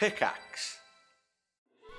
[0.00, 0.78] Pickaxe.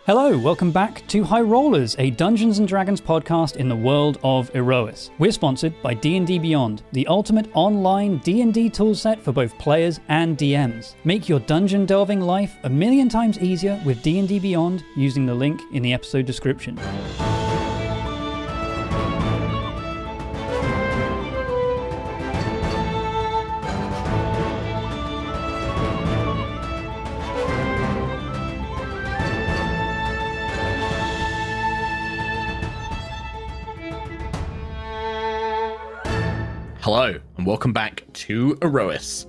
[0.07, 4.51] Hello, welcome back to High Rollers, a Dungeons and Dragons podcast in the world of
[4.55, 5.11] Aerois.
[5.19, 10.95] We're sponsored by D&D Beyond, the ultimate online D&D toolset for both players and DMs.
[11.03, 15.61] Make your dungeon delving life a million times easier with D&D Beyond using the link
[15.71, 16.79] in the episode description.
[37.41, 39.25] And welcome back to Aerois.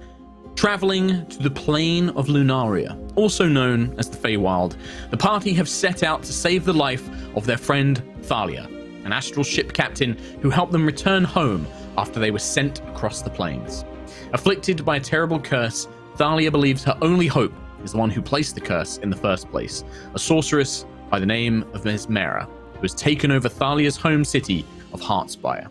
[0.55, 4.77] Traveling to the plane of Lunaria, also known as the Feywild,
[5.11, 8.69] the party have set out to save the life of their friend Thalia,
[9.07, 13.31] an astral ship captain who helped them return home after they were sent across the
[13.31, 13.87] planes.
[14.35, 18.55] Afflicted by a terrible curse, Thalia believes her only hope is the one who placed
[18.55, 22.93] the curse in the first place, a sorceress by the name of Mesmera, who has
[22.93, 25.71] taken over Thalia's home city of Heartspire.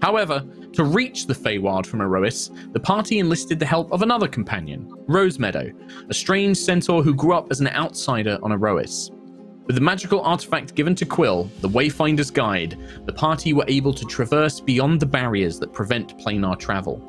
[0.00, 4.90] However, to reach the Feywild from Aerois, the party enlisted the help of another companion,
[5.06, 5.72] Rosemeadow,
[6.08, 9.10] a strange centaur who grew up as an outsider on Aerois.
[9.66, 14.04] With the magical artifact given to Quill, the Wayfinder's Guide, the party were able to
[14.06, 17.08] traverse beyond the barriers that prevent planar travel.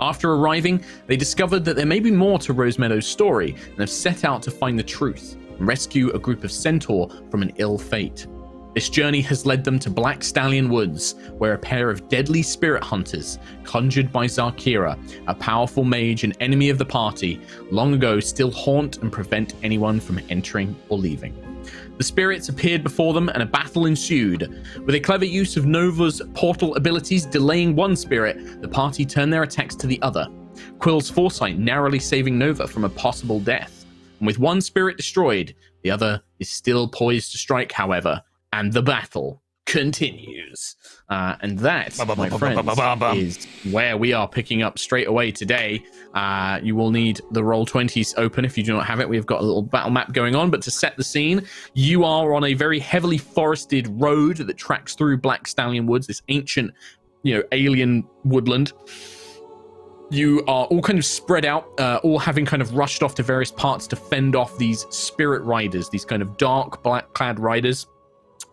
[0.00, 4.24] After arriving, they discovered that there may be more to Rosemeadow's story and have set
[4.24, 8.26] out to find the truth and rescue a group of centaur from an ill fate.
[8.74, 12.82] This journey has led them to Black Stallion Woods, where a pair of deadly spirit
[12.82, 17.38] hunters, conjured by Zarkira, a powerful mage and enemy of the party,
[17.70, 21.36] long ago still haunt and prevent anyone from entering or leaving.
[21.98, 24.64] The spirits appeared before them and a battle ensued.
[24.86, 29.42] With a clever use of Nova's portal abilities delaying one spirit, the party turned their
[29.42, 30.26] attacks to the other.
[30.78, 33.84] Quill's foresight narrowly saving Nova from a possible death.
[34.18, 38.82] And with one spirit destroyed, the other is still poised to strike, however, and the
[38.82, 40.76] battle continues.
[41.08, 42.78] Uh, and that, my friends,
[43.16, 45.82] is where we are picking up straight away today.
[46.14, 49.08] Uh, you will need the roll 20s open if you do not have it.
[49.08, 52.34] We've got a little battle map going on, but to set the scene, you are
[52.34, 56.72] on a very heavily forested road that tracks through Black Stallion Woods, this ancient,
[57.22, 58.72] you know, alien woodland
[60.10, 63.22] you are all kind of spread out, uh, all having kind of rushed off to
[63.22, 67.86] various parts to fend off these spirit riders, these kind of dark black clad riders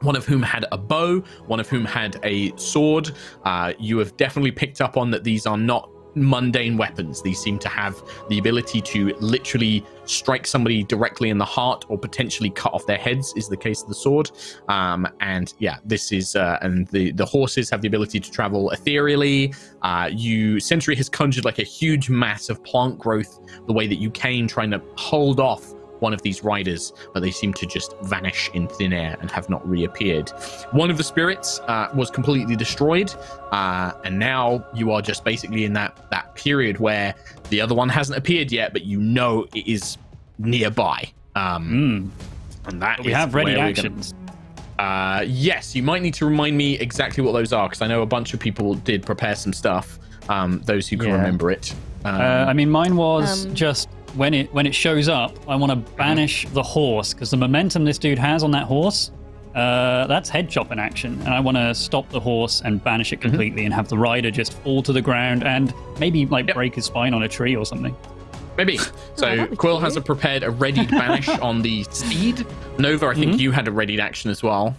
[0.01, 3.11] one of whom had a bow, one of whom had a sword.
[3.43, 7.21] Uh, you have definitely picked up on that these are not mundane weapons.
[7.21, 11.97] These seem to have the ability to literally strike somebody directly in the heart or
[11.97, 14.31] potentially cut off their heads, is the case of the sword.
[14.67, 18.71] Um, and yeah, this is, uh, and the, the horses have the ability to travel
[18.71, 19.53] ethereally.
[19.81, 23.97] Uh, you, Sentry has conjured like a huge mass of plant growth the way that
[23.97, 27.95] you came, trying to hold off one of these riders, but they seem to just
[28.03, 30.29] vanish in thin air and have not reappeared.
[30.71, 33.13] One of the spirits uh, was completely destroyed,
[33.51, 37.13] uh, and now you are just basically in that that period where
[37.49, 39.97] the other one hasn't appeared yet, but you know it is
[40.37, 41.09] nearby.
[41.35, 42.09] Um, Mm.
[42.67, 44.13] And that But we is have ready where gonna- actions.
[44.77, 48.01] uh, yes, you might need to remind me exactly what those are because I know
[48.01, 49.97] a bunch of people did prepare some stuff.
[50.29, 51.15] Um, those who can Yeah.
[51.15, 51.73] remember it.
[52.05, 55.55] Um, Uh, I mean, mine was Um, just when it when it shows up, I
[55.55, 59.11] want to banish the horse because the momentum this dude has on that horse,
[59.55, 63.13] uh, that's head chop in action, and I want to stop the horse and banish
[63.13, 66.55] it completely and have the rider just fall to the ground and maybe like Yep.
[66.55, 67.95] break his spine on a tree or something.
[68.57, 68.77] Maybe.
[68.77, 68.91] So
[69.25, 72.45] that'd be Quill has a prepared a readied banish on the steed.
[72.77, 74.75] Nova, I think you had a readied action as well.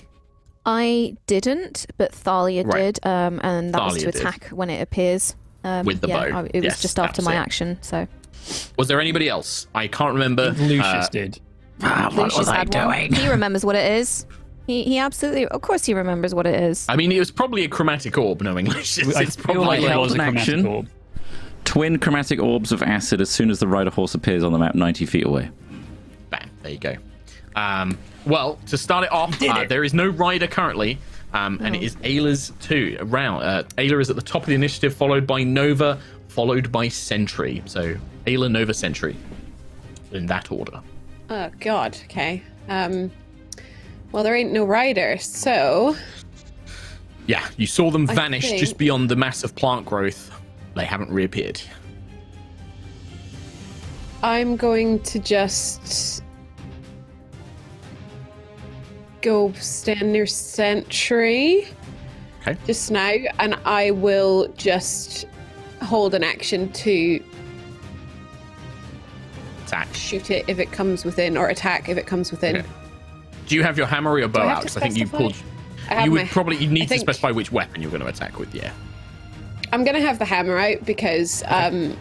[0.67, 2.95] I didn't, but Thalia Right.
[2.95, 4.21] did, um, and that was Thalia to did.
[4.21, 5.35] attack when it appears.
[5.65, 6.39] Um, With the yeah, bow.
[6.39, 7.39] I- it was Yes, just that after my it.
[7.39, 8.07] action, so
[8.79, 9.67] Was there anybody else?
[9.75, 10.51] I can't remember.
[10.51, 11.41] Lucius Uh, did.
[12.13, 13.13] Lucius had one.
[13.13, 14.27] He remembers what it is.
[14.67, 16.87] He, he absolutely, of course, he remembers what it is.
[16.89, 19.17] I mean, it was probably a chromatic orb, knowing Lucius.
[19.17, 20.67] I It's probably like it was a chromatic action.
[20.67, 20.89] orb.
[21.65, 24.75] Twin chromatic orbs of acid as soon as the rider horse appears on the map
[24.75, 25.51] 90 feet away.
[26.31, 26.51] Bam.
[26.63, 26.97] There you go.
[27.57, 30.99] Um, well, to start it off, uh, there is no rider currently,
[31.33, 33.43] um, and it is Ayla's two round.
[33.43, 35.99] Uh, Ayla is at the top of the initiative, followed by Nova,
[36.29, 37.63] followed by Sentry.
[37.67, 37.97] So
[38.31, 39.17] Ayla, Nova, Sentry,
[40.13, 40.81] in that order.
[41.29, 41.97] Oh God.
[42.05, 42.43] Okay.
[42.69, 43.11] Um.
[44.13, 45.97] Well, there ain't no rider, so
[47.27, 50.33] Yeah, you saw them I vanish just beyond the mass of plant growth.
[50.75, 51.61] They haven't reappeared.
[54.23, 56.25] I'm going to just
[59.23, 61.69] go stand near Sentry.
[62.41, 62.57] Okay.
[62.67, 65.27] Just now, and I will just
[65.83, 67.23] hold an action to
[69.71, 69.95] Attack.
[69.95, 72.57] shoot it if it comes within, or attack if it comes within.
[72.57, 72.69] Okay.
[73.47, 74.67] Do you have your hammer or your bow I out?
[74.67, 75.37] to I think you pulled.
[75.89, 78.39] I You would my- probably you need to specify which weapon you're going to attack
[78.39, 78.53] with.
[78.55, 78.73] Yeah.
[79.73, 81.97] I'm gonna have the hammer out because um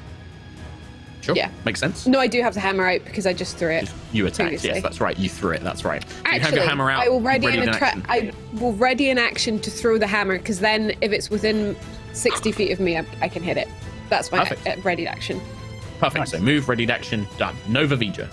[1.22, 1.36] Sure.
[1.36, 1.52] Yeah.
[1.66, 2.08] Makes sense.
[2.08, 3.92] no, I do have the hammer out because I just threw it.
[4.14, 4.64] You attacked.
[4.64, 5.20] Yes, that's right.
[5.20, 5.62] You threw it.
[5.62, 6.04] That's right.
[6.26, 7.04] Actually, you have your hammer out.
[7.04, 8.06] I will ready, ready an in action.
[8.08, 11.76] I will ready an action to throw the hammer because then if it's within
[12.14, 13.68] 60 feet of me, I, I can hit it.
[14.10, 15.40] That's my uh, ready action.
[16.00, 16.30] Perfect.
[16.30, 17.56] So move, ready to action, done.
[17.68, 18.30] Nova Vija.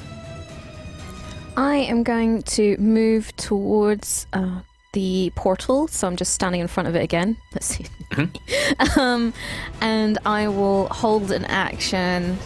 [1.56, 4.60] I am going to move towards uh,
[4.92, 7.36] the portal, so I'm just standing in front of it again.
[7.54, 7.86] Let's see.
[8.96, 9.32] um,
[9.80, 12.38] and I will hold an action.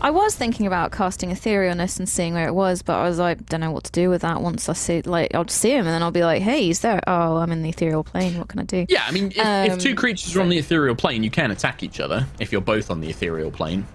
[0.00, 3.46] I was thinking about casting Etherealness and seeing where it was, but I was like,
[3.46, 4.40] don't know what to do with that.
[4.42, 6.80] Once I see, like, I'll just see him, and then I'll be like, hey, he's
[6.80, 7.00] there.
[7.06, 8.38] Oh, I'm in the ethereal plane.
[8.38, 8.84] What can I do?
[8.88, 11.50] Yeah, I mean, if, if two Um, creatures are on the ethereal plane, you can
[11.50, 13.86] attack each other if you're both on the ethereal plane.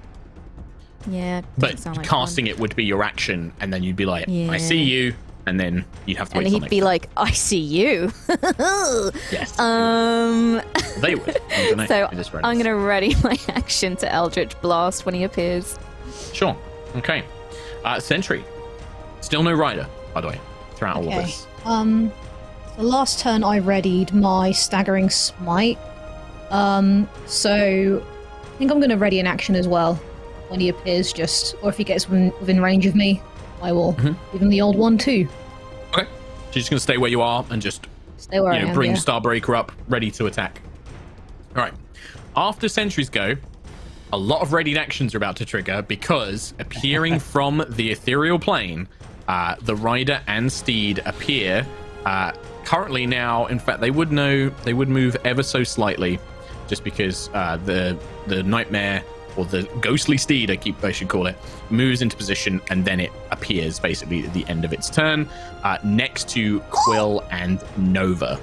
[1.07, 2.50] Yeah, But sound like casting fun.
[2.51, 5.13] it would be your action, and then you'd be like, "I see you,"
[5.46, 6.46] and then you'd have to wait.
[6.48, 6.86] And he'd be turn.
[6.86, 8.12] like, I see you.
[9.31, 10.62] "Yes." um.
[11.00, 11.38] they would.
[11.56, 15.06] I'm gonna So do this right I'm going to ready my action to Eldritch Blast
[15.06, 15.78] when he appears.
[16.34, 16.56] Sure.
[16.98, 17.24] Okay.
[17.86, 18.44] Uh, Sentry.
[19.22, 20.40] Still no rider, by the way,
[20.75, 21.22] throughout all of Okay.
[21.25, 21.48] this.
[21.66, 22.12] Um,
[22.78, 25.78] the last turn I readied my staggering smite.
[26.50, 28.04] Um, so
[28.44, 30.00] I think I'm going to ready an action as well
[30.50, 31.13] when he appears.
[31.13, 33.22] Just or if he gets within, within range of me,
[33.62, 34.16] I will Mhm.
[34.31, 35.28] give him the old one too.
[35.94, 36.04] Okay.
[36.04, 37.88] You're just gonna stay where you are and just
[38.18, 38.74] Stay where you I know, am.
[38.75, 38.98] bring yeah.
[38.98, 40.62] Starbreaker up, ready to attack.
[41.56, 41.74] All right.
[42.36, 43.36] After sentries go,
[44.12, 48.88] a lot of readied actions are about to trigger because appearing from the ethereal plane,
[49.28, 51.66] uh, the rider and steed appear.
[52.06, 52.31] Uh,
[52.66, 56.18] currently, now, in fact, they would know they would move ever so slightly,
[56.68, 57.98] just because uh, the
[58.28, 59.04] the nightmare
[59.38, 61.36] or the ghostly steed, I keep I should call it,
[61.70, 65.28] moves into position and then it appears basically at the end of its turn,
[65.64, 68.40] uh, next to Quill and Nova.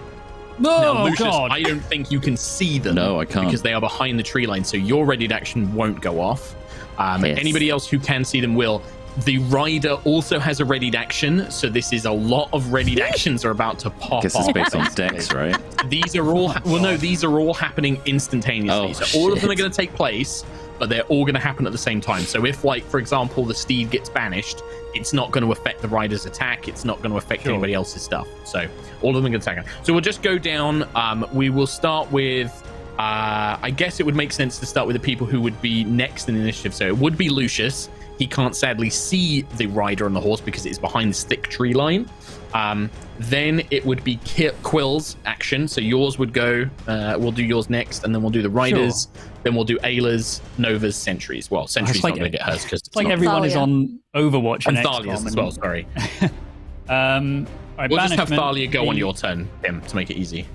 [0.58, 1.50] now, Oh Lucius, god!
[1.52, 2.94] I don't think you can see them.
[2.94, 3.46] No, I can't.
[3.46, 6.54] Because they are behind the tree line, so your ready action won't go off.
[6.98, 7.38] Um, Yes.
[7.38, 8.82] Anybody else who can see them will.
[9.24, 13.46] The rider also has a readied action, so this is a lot of readied actions
[13.46, 14.44] are about to pop Guess off.
[14.48, 15.08] it's based on basically.
[15.08, 15.88] Dex, right?
[15.90, 18.90] These are all well, no, these are all happening instantaneously.
[18.90, 19.58] Oh, so all of them are shit.
[19.58, 20.44] going to take place,
[20.78, 22.22] but they're all going to happen at the same time.
[22.22, 24.62] So if, like, for example, the steed gets banished,
[24.94, 26.68] it's not going to affect the rider's attack.
[26.68, 27.52] It's not going to affect Sure.
[27.52, 28.28] anybody else's stuff.
[28.44, 28.66] So
[29.02, 29.66] all of them are going to attack.
[29.82, 30.88] So we'll just go down.
[30.94, 32.50] Um, we will start with.
[32.98, 35.84] Uh, I guess it would make sense to start with the people who would be
[35.84, 36.72] next in the initiative.
[36.74, 37.90] So it would be Lucius.
[38.18, 41.74] He can't sadly see the rider on the horse because it's behind this thick tree
[41.74, 42.08] line.
[42.54, 42.88] Um,
[43.18, 44.18] then it would be
[44.62, 45.68] Quill's action.
[45.68, 46.66] So yours would go.
[46.88, 49.08] Uh, we'll do yours next, and then we'll do the riders.
[49.46, 51.52] Then we'll do Ayla's, Nova's, Sentries.
[51.52, 54.66] Well, Sentries like- not going to get hers because it's like everyone is on Overwatch
[54.66, 55.50] and and, Thalia's XCOM as well.
[55.52, 55.86] Sorry,
[56.88, 57.46] Um,
[57.78, 58.28] all right, we'll just have.
[58.28, 60.48] Thalia go on your turn, Tim, to make it easy.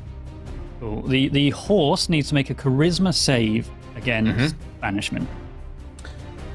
[0.81, 1.03] Cool.
[1.03, 4.79] The the horse needs to make a charisma save against Mm-hmm.
[4.81, 5.29] banishment.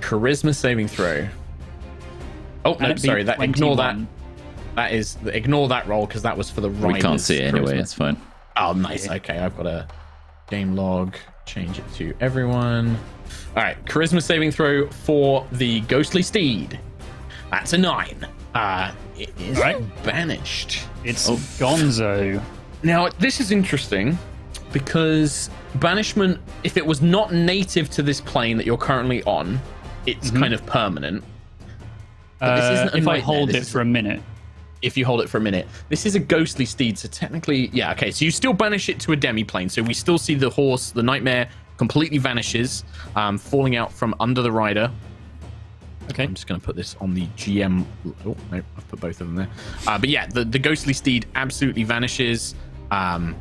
[0.02, 1.26] Charisma saving throw.
[2.66, 3.22] Oh And no, sorry.
[3.22, 3.96] That ignore that.
[4.74, 6.94] That is ignore that roll because that was for the right.
[6.96, 7.72] We can't see it anyway.
[7.76, 7.80] charisma.
[7.80, 8.20] It's fine.
[8.56, 9.08] Oh, nice.
[9.08, 9.88] Okay, I've got a
[10.50, 11.16] game log.
[11.46, 12.96] Change it to everyone.
[13.56, 16.78] All right, charisma saving throw for the ghostly steed.
[17.50, 18.26] That's a nine.
[18.54, 19.76] Uh, it is Right.
[20.04, 20.82] banished.
[21.04, 21.36] It's Oh.
[21.58, 22.42] Gonzo.
[22.82, 24.18] Now, this is interesting
[24.72, 29.60] because banishment, if it was not native to this plane that you're currently on,
[30.04, 31.22] it's kind of permanent.
[32.38, 34.20] But this Uh, isn't a if I hold it for a minute,
[34.86, 35.66] if you hold it for a minute.
[35.88, 38.10] This is a ghostly steed, so technically, yeah, okay.
[38.10, 39.68] So you still banish it to a demi-plane.
[39.68, 42.84] So we still see the horse, the nightmare, completely vanishes,
[43.16, 44.90] um, falling out from under the rider.
[46.10, 46.22] okay.
[46.22, 47.84] I'm just going to put this on the GM.
[48.24, 49.48] Oh, no, I've put both of them there.
[49.86, 52.54] Uh, but yeah, the, the ghostly steed absolutely vanishes.
[52.90, 53.34] Um,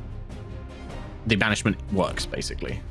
[1.28, 2.82] the banishment works, basically.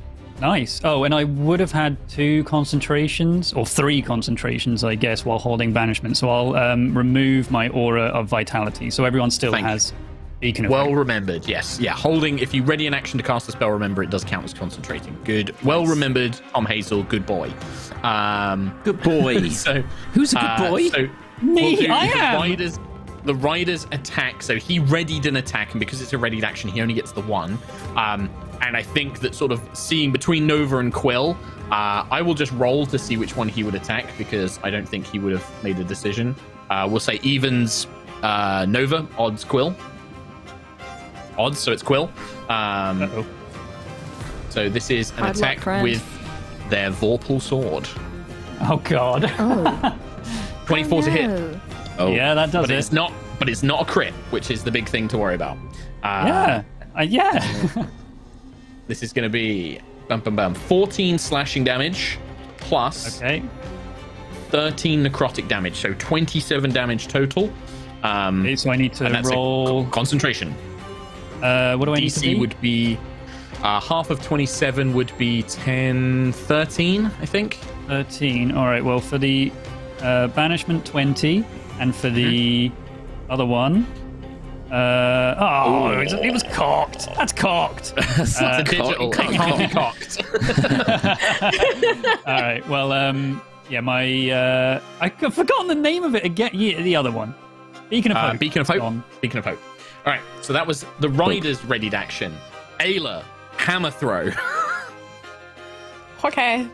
[0.41, 0.81] Nice.
[0.83, 5.71] Oh, and I would have had two concentrations, or three concentrations, I guess, while holding
[5.71, 6.17] banishment.
[6.17, 8.89] So I'll um, remove my aura of vitality.
[8.89, 9.69] So everyone still Thank you.
[9.69, 9.93] has
[10.41, 10.95] beacon of Well Light.
[10.95, 11.79] remembered, yes.
[11.79, 14.43] Yeah, holding, if you ready an action to cast a spell, remember it does count
[14.43, 15.17] as concentrating.
[15.23, 15.55] Good.
[15.63, 17.53] Well remembered, Tom Hazel, good boy.
[18.03, 19.49] Um, Good boy.
[19.49, 19.81] so
[20.13, 20.89] Who's a good uh, boy?
[20.89, 21.09] So
[21.41, 22.35] Me, we'll do I the am.
[22.35, 22.79] Riders,
[23.23, 24.43] the riders attack.
[24.43, 27.21] So he readied an attack, and because it's a readied action, he only gets the
[27.21, 27.57] one.
[27.95, 28.29] Um,
[28.65, 31.37] and I think that sort of seeing between Nova and Quill,
[31.71, 34.87] uh, I will just roll to see which one he would attack because I don't
[34.87, 36.35] think he would have made a decision.
[36.69, 37.87] Uh, we'll say evens
[38.23, 39.75] uh, Nova, odds Quill.
[41.37, 42.09] Odds, so it's Quill.
[42.49, 43.25] Um,
[44.49, 45.83] so this is an Hard luck, attack friend.
[45.83, 47.87] with their Vorpal sword.
[48.61, 49.25] Oh, God.
[49.37, 49.99] Oh,
[50.65, 51.59] 24 to hit.
[51.99, 52.77] Oh, Yeah, that does But it.
[52.77, 53.11] it's not.
[53.37, 55.57] But it's not a crit, which is the big thing to worry about.
[56.03, 56.63] Uh, Yeah.
[56.97, 57.85] Uh, yeah.
[58.87, 62.19] This is going to be bum bum bum 14 slashing damage
[62.57, 63.43] plus okay.
[64.49, 67.51] 13 necrotic damage, so 27 damage total.
[68.03, 69.83] Um, Okay, so I need to and that's a roll.
[69.83, 70.53] con- concentration.
[71.41, 72.35] Uh, what do I need to DC be?
[72.35, 72.97] would be
[73.63, 77.55] uh, half of 27 would be 10, 13, I think.
[77.87, 78.51] 13.
[78.51, 78.83] All right.
[78.83, 79.51] Well, for the
[80.01, 81.43] uh, banishment, 20,
[81.79, 83.31] and for the Mm-hmm.
[83.31, 83.87] other one.
[84.75, 87.07] Uh, oh, it was, it was cocked.
[87.15, 87.93] That's cocked.
[87.97, 89.11] It's a digital.
[89.11, 90.21] It can't be cocked.
[92.27, 92.67] All right.
[92.67, 96.51] Well, um, yeah, my uh, I- I've forgotten the name of it again.
[96.53, 97.33] Yeah, the other one,
[97.89, 98.39] Beacon of Uh, Hope.
[98.39, 98.77] Beacon of Hope.
[98.79, 99.03] Gone.
[99.21, 99.59] Beacon of Hope.
[100.05, 102.33] All right, so that was the Rider's readied action.
[102.79, 103.23] Ayla,
[103.57, 104.29] hammer throw.
[106.23, 106.67] Okay.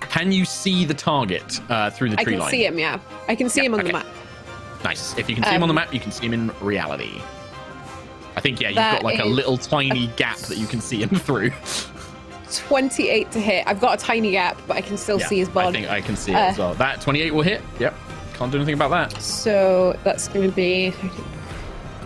[0.00, 2.34] Can you see the target uh, through the tree line?
[2.34, 2.50] I can line?
[2.50, 2.98] see him, yeah.
[3.28, 3.86] I can see Yeah, him on okay.
[3.88, 4.06] the map.
[4.84, 5.16] Nice.
[5.16, 7.22] If you can see him on the Um, map, you can see him in reality.
[8.40, 11.02] I think yeah, you've That got like a little tiny gap that you can see
[11.02, 11.50] him through.
[12.50, 13.64] 28 to hit.
[13.66, 15.68] I've got a tiny gap, but I can still Yeah, see his body.
[15.68, 16.72] I think I can see it Uh, as well.
[16.72, 17.60] That 28 will hit.
[17.78, 17.94] Yep.
[18.32, 19.20] Can't do anything about that.
[19.20, 20.94] So that's going to be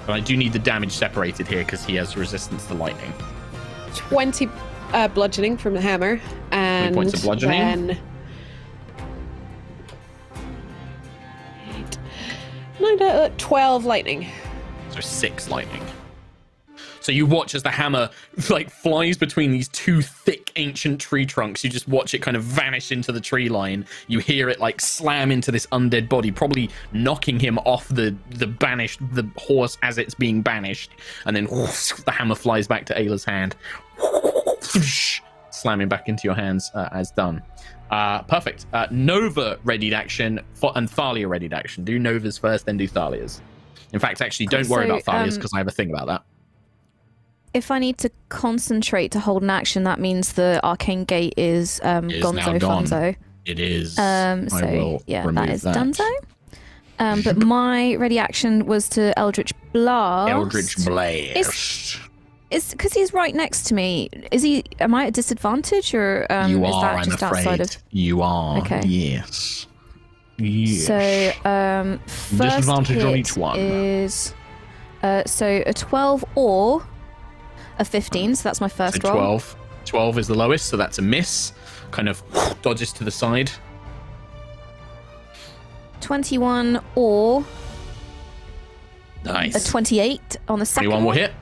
[0.06, 3.12] But I do need the damage separated here because he has resistance to lightning.
[3.94, 4.48] 20
[4.92, 6.20] uh, bludgeoning from the hammer.
[6.50, 7.86] And points of bludgeoning.
[7.86, 8.00] Then...
[12.80, 14.26] Nine, uh, 12 lightning.
[14.90, 15.82] So six lightning.
[17.04, 18.08] So you watch as the hammer
[18.48, 21.62] like flies between these two thick ancient tree trunks.
[21.62, 23.84] You just watch it kind of vanish into the tree line.
[24.08, 28.46] You hear it like slam into this undead body, probably knocking him off the the
[28.46, 30.92] banished the horse as it's being banished.
[31.26, 33.54] And then the hammer flies back to Ayla's hand,
[35.50, 37.42] slamming back into your hands uh, as done.
[37.90, 38.64] Uh, perfect.
[38.72, 41.84] Uh, Nova readied action for, and Thalia readied action.
[41.84, 43.42] Do Nova's first, then do Thalia's.
[43.92, 46.22] In fact, actually, don't worry about Thalia's um, because I have a thing about that.
[47.54, 51.80] If I need to concentrate to hold an action, that means the arcane gate is
[51.84, 52.84] um, It is Gonzo gone.
[52.84, 53.16] Funzo.
[53.44, 53.98] It is.
[53.98, 56.08] Um, so yeah, that is Dunzo.
[56.98, 60.30] Um, but my ready action was to Eldritch Blast.
[60.30, 61.98] Eldritch Blast.
[62.50, 64.08] Is because he's right next to me.
[64.30, 64.64] Is he?
[64.80, 67.38] Am I at disadvantage or um, you is are, that I'm just afraid.
[67.46, 67.76] outside of?
[67.90, 68.58] You are.
[68.58, 68.80] Okay.
[68.84, 69.66] Yes.
[70.38, 70.86] Yes.
[70.86, 73.58] So um, first Disadvantage on each one.
[73.58, 74.34] is
[75.02, 76.86] uh, so a twelve or
[77.78, 78.34] a fifteen.
[78.34, 79.14] So that's my So first roll.
[79.14, 79.56] 12.
[79.84, 81.52] 12 is the lowest, so that's a miss.
[81.90, 82.22] Kind of
[82.62, 83.50] dodges to the side.
[86.00, 87.44] Twenty-one or
[89.24, 89.70] a nice.
[89.70, 90.90] twenty-eight on the second.
[90.90, 91.32] 21 will hit.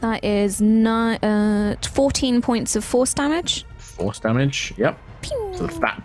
[0.00, 3.64] That is nine, uh, fourteen points of force damage.
[3.78, 4.72] Force damage.
[4.76, 4.98] Yep.
[5.56, 6.02] So that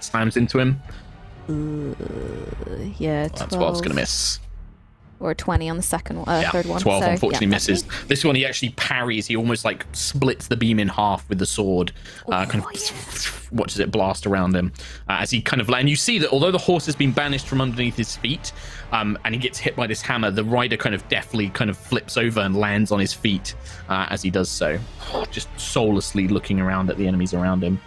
[0.00, 0.80] slams into him.
[2.98, 4.38] Yeah, That's 12 what I was going to miss.
[5.20, 6.80] Or twenty on the second one, uh, Yeah, third one.
[6.80, 7.84] 12 So, unfortunately yeah, misses.
[8.06, 9.26] This one he actually parries.
[9.26, 11.92] He almost like splits the beam in half with the sword.
[12.30, 14.70] Uh, kind Oh, of watches it blast around him
[15.08, 17.46] uh, as he kind of and you see that although the horse has been banished
[17.46, 18.52] from underneath his feet
[18.92, 21.76] um, and he gets hit by this hammer, the rider kind of deftly kind of
[21.78, 23.54] flips over and lands on his feet
[23.88, 24.78] uh, as he does so,
[25.30, 27.80] just soullessly looking around at the enemies around him.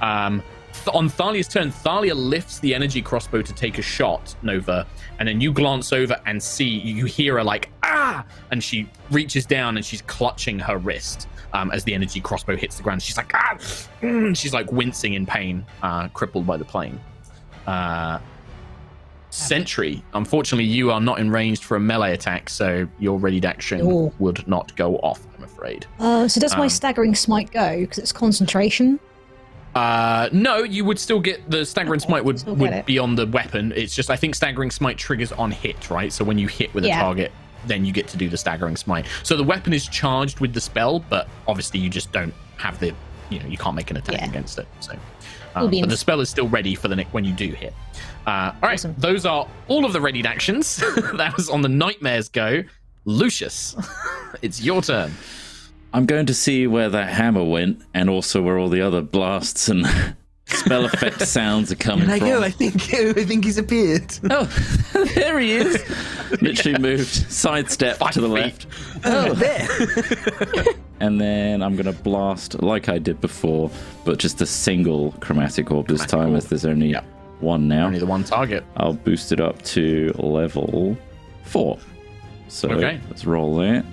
[0.00, 0.42] Um,
[0.92, 4.86] on Thalia's turn, Thalia lifts the energy crossbow to take a shot, Nova,
[5.18, 9.46] and then you glance over and see you hear her like ah, and she reaches
[9.46, 13.02] down and she's clutching her wrist um, as the energy crossbow hits the ground.
[13.02, 13.56] She's like ah,
[14.02, 17.00] mm, she's like wincing in pain, uh, crippled by the plane.
[17.66, 18.18] Uh,
[19.30, 23.80] Sentry, unfortunately, you are not in range for a melee attack, so your readied action
[23.82, 24.12] Oh.
[24.18, 25.20] would not go off.
[25.36, 25.84] I'm afraid.
[25.98, 27.80] Uh, so does my Um, staggering smite go?
[27.80, 28.98] Because it's concentration.
[29.76, 33.26] Uh, no, you would still get the staggering Okay, smite would would be on the
[33.26, 33.72] weapon.
[33.76, 36.12] It's just I think staggering smite triggers on hit, right?
[36.12, 37.30] So when you hit with a target,
[37.66, 39.06] then you get to do the staggering smite.
[39.22, 42.94] So the weapon is charged with the spell, but obviously you just don't have the
[43.28, 44.28] you know you can't make an attack Yeah.
[44.28, 44.66] against it.
[44.80, 44.92] So,
[45.54, 47.74] um, but the spell is still ready for the ne- when you do hit.
[48.26, 48.94] Uh, all right, Awesome.
[48.98, 50.76] those are all of the readied actions.
[51.16, 52.62] that was on the nightmares go.
[53.04, 53.76] Lucius,
[54.42, 55.12] it's your turn.
[55.96, 59.68] I'm going to see where that hammer went, and also where all the other blasts
[59.68, 59.86] and
[60.46, 62.50] spell effect sounds are coming from.
[62.52, 64.12] think I think he's appeared.
[64.30, 64.44] Oh,
[65.14, 65.82] there he is.
[66.42, 68.34] Literally moved, sidestep to the feet.
[68.34, 68.66] left.
[69.04, 70.74] Oh, there.
[71.00, 73.70] and then I'm going to blast like I did before,
[74.04, 76.36] but just a single chromatic orb this Chromatic time, orb.
[76.36, 77.04] as there's only Yep.
[77.40, 77.86] one now.
[77.86, 78.64] Only the one target.
[78.76, 80.96] I'll boost it up to level
[81.44, 81.78] four.
[82.48, 83.00] So Okay.
[83.08, 83.84] let's roll that.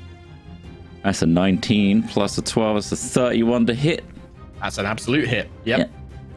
[1.03, 2.75] That's a 19 plus a 12.
[2.75, 4.03] That's a 31 to hit.
[4.61, 5.49] That's an absolute hit.
[5.65, 5.79] Yep.
[5.79, 5.87] Yeah.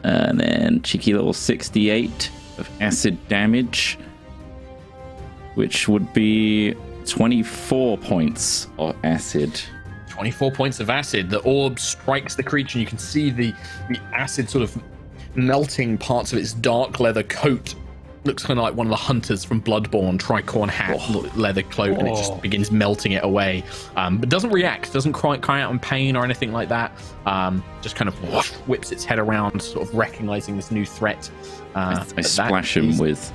[0.02, 3.99] And then cheeky little 68 of acid damage,
[5.54, 6.75] which would be
[7.06, 9.61] 24 points of acid.
[10.08, 11.30] 24 points of acid.
[11.30, 13.52] The orb strikes the creature, and you can see the,
[13.88, 14.82] the acid sort of
[15.35, 17.75] melting parts of its dark leather coat.
[18.26, 20.99] Looks kind of like one of the hunters from Bloodborne, tricorn hat,
[21.37, 22.16] leather cloak, and it Oh.
[22.16, 23.62] just begins melting it away.
[23.97, 26.90] Um, but doesn't react, doesn't cry, cry out in pain or anything like that.
[27.25, 31.30] Um, just kind of whoosh, whips its head around, sort of recognizing this new threat.
[31.76, 33.33] Uh, I, I splash him is- with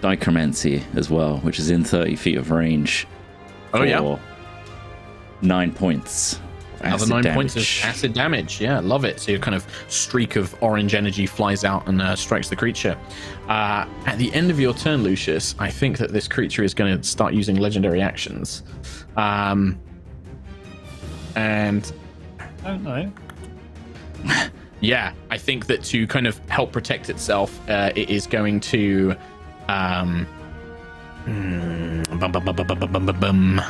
[0.00, 3.06] Dichromancy as well, which is in 30 feet of range.
[3.74, 3.98] Oh, yeah.
[3.98, 4.20] for
[5.42, 6.40] Nine points.
[6.86, 7.36] Of Another nine damage.
[7.36, 8.60] points of acid damage.
[8.60, 9.20] Yeah, love it.
[9.20, 12.96] So your kind of streak of orange energy flies out and uh, strikes the creature.
[13.48, 16.96] Uh, at the end of your turn, Lucius, I think that this creature is going
[16.96, 18.62] to start using legendary actions.
[19.16, 19.78] Um,
[21.36, 21.92] and
[22.38, 23.12] I don't know.
[24.80, 29.16] yeah, I think that to kind of help protect itself, uh, it is going to.
[29.68, 30.26] Um,
[31.24, 33.62] mm, bum, bum, bum,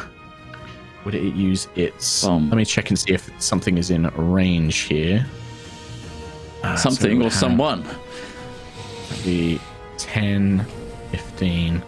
[1.04, 2.24] Would it use its?
[2.24, 2.48] Bum.
[2.50, 5.26] Let me check and see if something is in range here.
[6.62, 7.84] Uh, Something would or someone.
[9.24, 9.58] The
[9.98, 10.64] 10,
[11.10, 11.82] 15,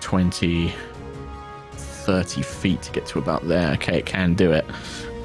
[0.00, 0.72] 20,
[1.72, 3.72] 30 feet to get to about there.
[3.74, 4.64] Okay, it can do it.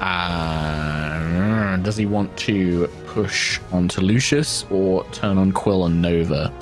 [0.00, 6.52] Uh, does he want to push onto Lucius or turn on Quill and Nova?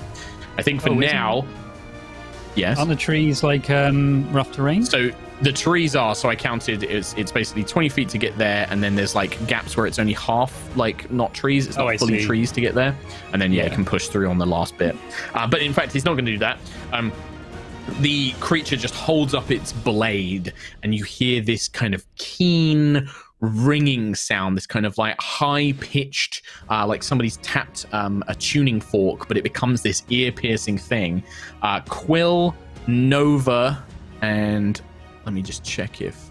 [0.58, 1.46] I think for Oh, now,
[2.54, 2.78] yes.
[2.78, 4.84] Aren't the trees like um, rough terrain?
[4.84, 5.10] So
[5.42, 6.14] the trees are.
[6.14, 6.82] So I counted.
[6.82, 9.98] It's it's basically twenty feet to get there, and then there's like gaps where it's
[9.98, 11.66] only half, like not trees.
[11.66, 12.26] It's Oh, not I fully see.
[12.26, 12.96] trees to get there,
[13.32, 13.74] and then yeah, Yeah.
[13.74, 14.96] can push through on the last bit.
[15.34, 16.58] Uh, but in fact, he's not going to do that.
[16.92, 17.12] Um,
[18.00, 23.08] the creature just holds up its blade, and you hear this kind of keen
[23.42, 28.78] ringing sound this kind of like high pitched uh, like somebody's tapped um, a tuning
[28.82, 31.22] fork but it becomes this ear piercing thing
[31.62, 32.54] uh, quill
[32.86, 33.82] nova
[34.20, 34.82] and
[35.24, 36.30] let me just check if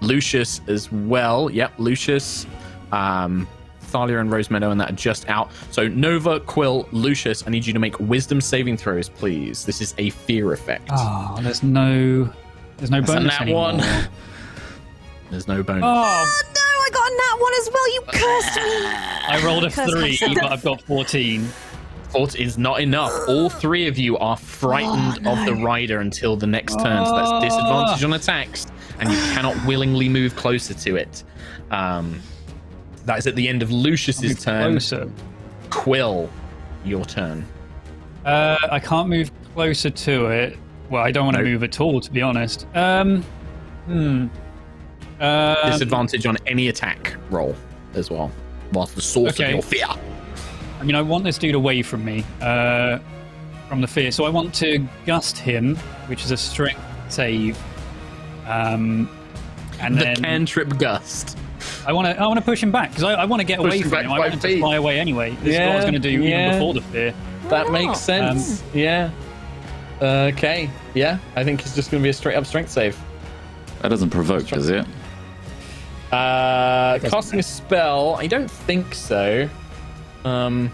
[0.00, 2.46] lucius as well yep lucius
[2.92, 3.46] um
[3.80, 7.72] thalia and rosemeadow and that are just out so nova quill lucius i need you
[7.72, 12.30] to make wisdom saving throws please this is a fear effect Oh, there's no,
[12.78, 13.62] there's no That's a bonus nat anymore.
[13.72, 13.78] one.
[15.30, 17.94] there's no bonus Oh, no, I got a nat one as well.
[17.94, 18.86] You cursed me.
[19.28, 21.46] I rolled a three, but I've got 14.
[22.12, 23.12] Fort is not enough.
[23.28, 27.06] All three of you are frightened Oh, of the rider until the next turn.
[27.06, 28.66] So that's disadvantage on attacks,
[28.98, 31.22] and you cannot willingly move closer to it.
[31.70, 32.20] Um,
[33.06, 34.72] that is at the end of Lucius's turn.
[34.72, 35.10] Closer.
[35.70, 36.28] Quill,
[36.84, 37.46] your turn.
[38.24, 40.58] Uh, I can't move closer to it.
[40.90, 41.52] Well, I don't want to Nope.
[41.52, 42.66] move at all, to be honest.
[42.74, 43.22] Um,
[43.86, 44.26] hmm.
[45.20, 47.54] Um, Disadvantage on any attack roll
[47.94, 48.30] as well.
[48.72, 49.44] Whilst the source Okay.
[49.44, 49.86] of your fear.
[50.80, 52.98] I mean, I want this dude away from me, uh,
[53.68, 54.10] from the fear.
[54.10, 57.58] So I want to gust him, which is a strength save.
[58.46, 59.08] Um,
[59.80, 61.36] and The then cantrip gust.
[61.86, 63.58] I want to, I want to push him back because I, I want to get
[63.58, 64.12] Push away from him.
[64.12, 64.58] I want him to feet.
[64.60, 65.30] fly away anyway.
[65.42, 66.46] This is what I was going to do yeah.
[66.48, 67.14] even before the fear.
[67.48, 67.70] That Oh.
[67.72, 68.62] makes sense.
[68.72, 69.10] yeah.
[70.00, 70.70] Okay.
[70.94, 71.18] Yeah.
[71.36, 72.98] I think it's just going to be a straight up strength save.
[73.82, 74.86] That doesn't provoke, does it?
[76.12, 78.14] Uh, casting a spell.
[78.16, 79.48] I don't think so.
[80.24, 80.70] Um,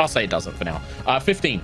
[0.00, 0.80] I'll say it doesn't for now.
[1.06, 1.62] Uh, fifteen.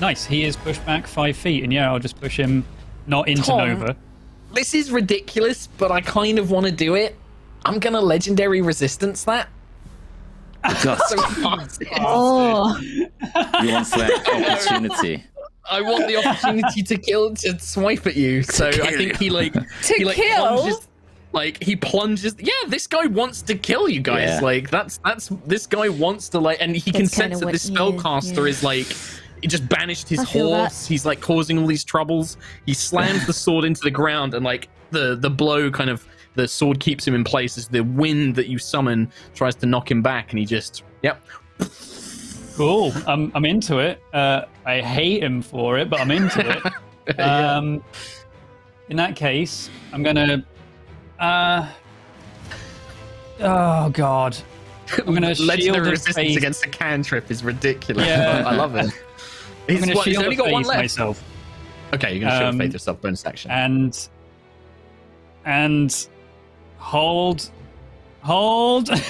[0.00, 0.24] Nice.
[0.24, 2.64] He is pushed back five feet, and yeah, I'll just push him
[3.06, 3.68] not into Tom.
[3.68, 3.96] Nova.
[4.54, 7.16] This is ridiculous, but I kind of want to do it.
[7.64, 9.48] I'm gonna legendary resistance that.
[10.82, 11.14] Gust.
[11.14, 11.84] So.
[12.00, 13.06] Oh, He
[13.72, 15.24] wants that opportunity.
[15.70, 18.42] I want the opportunity to kill to swipe at you.
[18.42, 20.56] So I think he like To he like kill?
[20.58, 20.87] plunges
[21.32, 24.40] like he plunges yeah this guy wants to kill you guys Yeah.
[24.40, 27.46] like that's that's this guy wants to like and he can That's kinda sense that
[27.46, 28.44] what- this yeah, spellcaster yeah.
[28.50, 28.86] is like
[29.42, 30.58] he just banished his I feel that.
[30.58, 34.44] horse he's like causing all these troubles he slams the sword into the ground and
[34.44, 38.34] like the the blow kind of the sword keeps him in place as the wind
[38.36, 41.20] that you summon tries to knock him back and he just yep
[42.56, 42.92] Cool.
[43.06, 44.02] I'm, I'm into it.
[44.12, 46.72] Uh, I hate him for it, but I'm into it.
[47.20, 47.82] Um,
[48.90, 50.44] in that case, I'm gonna.
[51.18, 51.68] Uh,
[53.40, 54.36] oh God.
[55.06, 58.42] I'm gonna shield legendary resistance against a cantrip is ridiculous Yeah.
[58.46, 58.90] I love it I'm
[59.68, 61.22] he's, gonna what, he's only got one left myself,
[61.92, 64.08] okay you're gonna shield Um, faith yourself bonus action and
[65.44, 66.08] and
[66.78, 67.50] hold,
[68.22, 68.90] hold.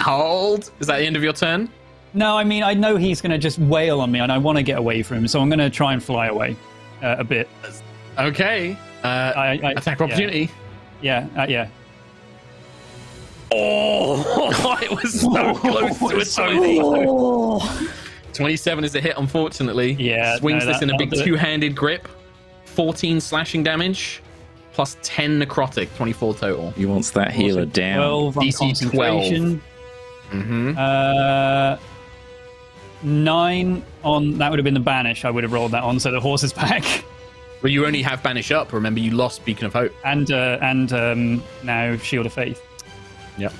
[0.00, 0.70] Hold.
[0.80, 1.68] Is that the end of your turn?
[2.14, 4.62] no, I mean I know he's gonna just wail on me, and I want to
[4.62, 6.56] get away from him, so I'm gonna try and fly away
[7.02, 7.48] uh, a bit.
[8.18, 8.78] Okay.
[9.04, 10.40] Uh, I, I, attack opportunity.
[10.40, 10.48] Yeah,
[11.02, 11.68] uh, yeah.
[13.52, 16.80] Oh, it was so close to a It's so twenty.
[16.82, 17.92] oh.
[18.32, 19.92] 27 is a hit, unfortunately.
[19.98, 22.06] Yeah, Swings no, this that- in a big two handed grip.
[22.66, 24.22] 14 slashing damage,
[24.72, 26.70] plus 10 necrotic, 24 total.
[26.70, 28.32] He wants that healer down.
[28.32, 29.24] 12 DC 12.
[30.30, 30.74] Mm-hmm.
[30.78, 31.76] Uh,
[33.02, 35.24] nine on that would have been the banish.
[35.24, 36.84] I would have rolled that on, so the horse is back.
[37.62, 38.72] But you only have Banish up.
[38.72, 39.92] Remember, you lost Beacon of Hope.
[40.04, 42.62] And uh, and um, now Shield of Faith.
[43.36, 43.52] Yep.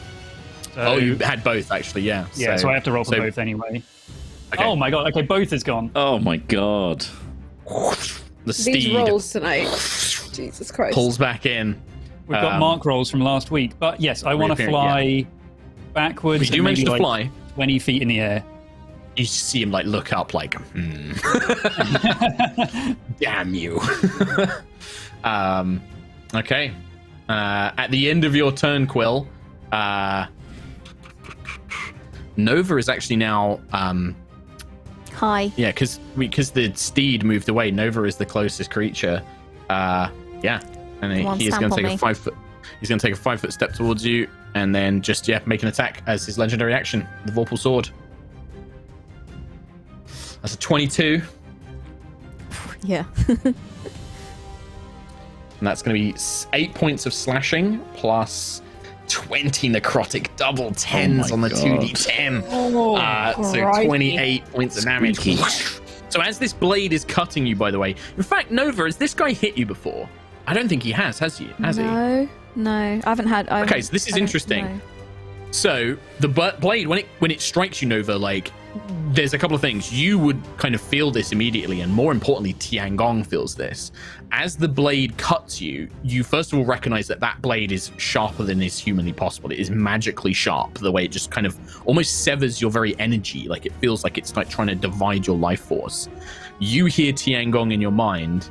[0.75, 2.27] So, oh, you had both, actually, yeah.
[2.37, 3.83] yeah, so, I have to roll for so- both anyway.
[4.53, 4.65] Okay.
[4.65, 5.07] Oh my god!
[5.09, 5.91] Okay, both is gone.
[5.95, 7.07] oh my god.
[8.45, 9.67] The These rolls tonight.
[10.33, 10.95] Jesus Christ.
[10.95, 11.81] pulls back in.
[12.27, 15.27] We've got Um, mark rolls from last week, but yes, I want to reappearing, fly
[15.93, 16.45] backwards.
[16.45, 17.31] You do manage maybe, to like, fly.
[17.55, 18.45] twenty feet in the air.
[19.17, 21.13] You see him like look up, like, hmm.
[23.21, 23.81] damn you.
[25.25, 25.83] um,
[26.35, 26.73] okay.
[27.29, 29.27] Uh, at the end of your turn, Quill,
[29.73, 30.27] uh,
[32.37, 34.17] Nova is actually now, um,
[35.13, 35.53] Hi.
[35.57, 37.71] yeah, because because the steed moved away.
[37.71, 39.23] Nova is the closest creature.
[39.69, 40.11] Uh,
[40.43, 40.61] yeah,
[41.03, 42.35] and he, he is going to on take a five foot.
[42.81, 45.63] He's going to take a five foot step towards you, and then just yeah, make
[45.63, 47.91] an attack as his legendary action, the Vorpal sword.
[50.43, 51.23] That's a twenty-two.
[52.83, 53.05] Yeah.
[55.59, 56.19] And that's going to be
[56.55, 58.63] eight points of slashing plus
[59.09, 61.59] 20 necrotic double tens Oh on the God.
[61.59, 62.47] 2d10.
[62.49, 65.19] Oh, uh, so 28 points of damage.
[66.09, 69.13] So as this blade is cutting you, by the way, in fact, Nova, has this
[69.13, 70.09] guy hit you before?
[70.47, 71.49] I don't think he has, has he?
[71.61, 71.83] Has he?
[71.83, 72.27] no,
[72.57, 73.47] no, I haven't had.
[73.51, 74.65] I Okay, haven't- so this is I interesting.
[74.65, 74.81] know.
[75.51, 78.53] So the blade, when it when it strikes you, Nova, like
[79.09, 82.55] there's a couple of things you would kind of feel this immediately, and more importantly,
[82.55, 83.91] Tiangong feels this.
[84.31, 88.45] As the blade cuts you, you first of all recognize that that blade is sharper
[88.45, 89.51] than is humanly possible.
[89.51, 90.75] It is magically sharp.
[90.75, 94.19] The way it just kind of almost severs your very energy, like it feels like
[94.19, 96.09] it's like trying to divide your life force.
[96.61, 98.49] You hear Tiangong in your mind,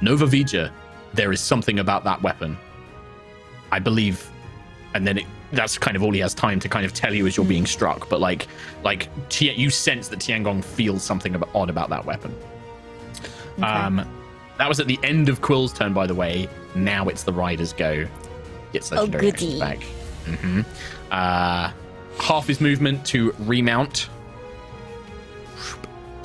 [0.00, 0.72] Nova Vija.
[1.14, 2.58] There is something about that weapon.
[3.70, 4.28] I believe
[4.94, 7.26] and then it, that's kind of all he has time to kind of tell you
[7.26, 8.08] as you're being struck.
[8.08, 8.46] But like,
[8.84, 9.08] like
[9.40, 12.34] you sense that Tiangong feels something about, odd about that weapon.
[13.54, 13.62] Okay.
[13.62, 14.08] Um,
[14.58, 16.48] that was at the end of Quill's turn, by the way.
[16.74, 18.06] Now it's the Rider's go.
[18.72, 19.60] Gets legendary actions goody.
[19.60, 19.82] back.
[20.26, 20.60] hmm
[21.10, 21.72] Uh,
[22.20, 24.08] half his movement to remount.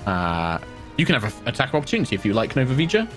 [0.05, 0.59] Uh,
[0.97, 3.09] you can have an attack opportunity if you like, Nova Vija.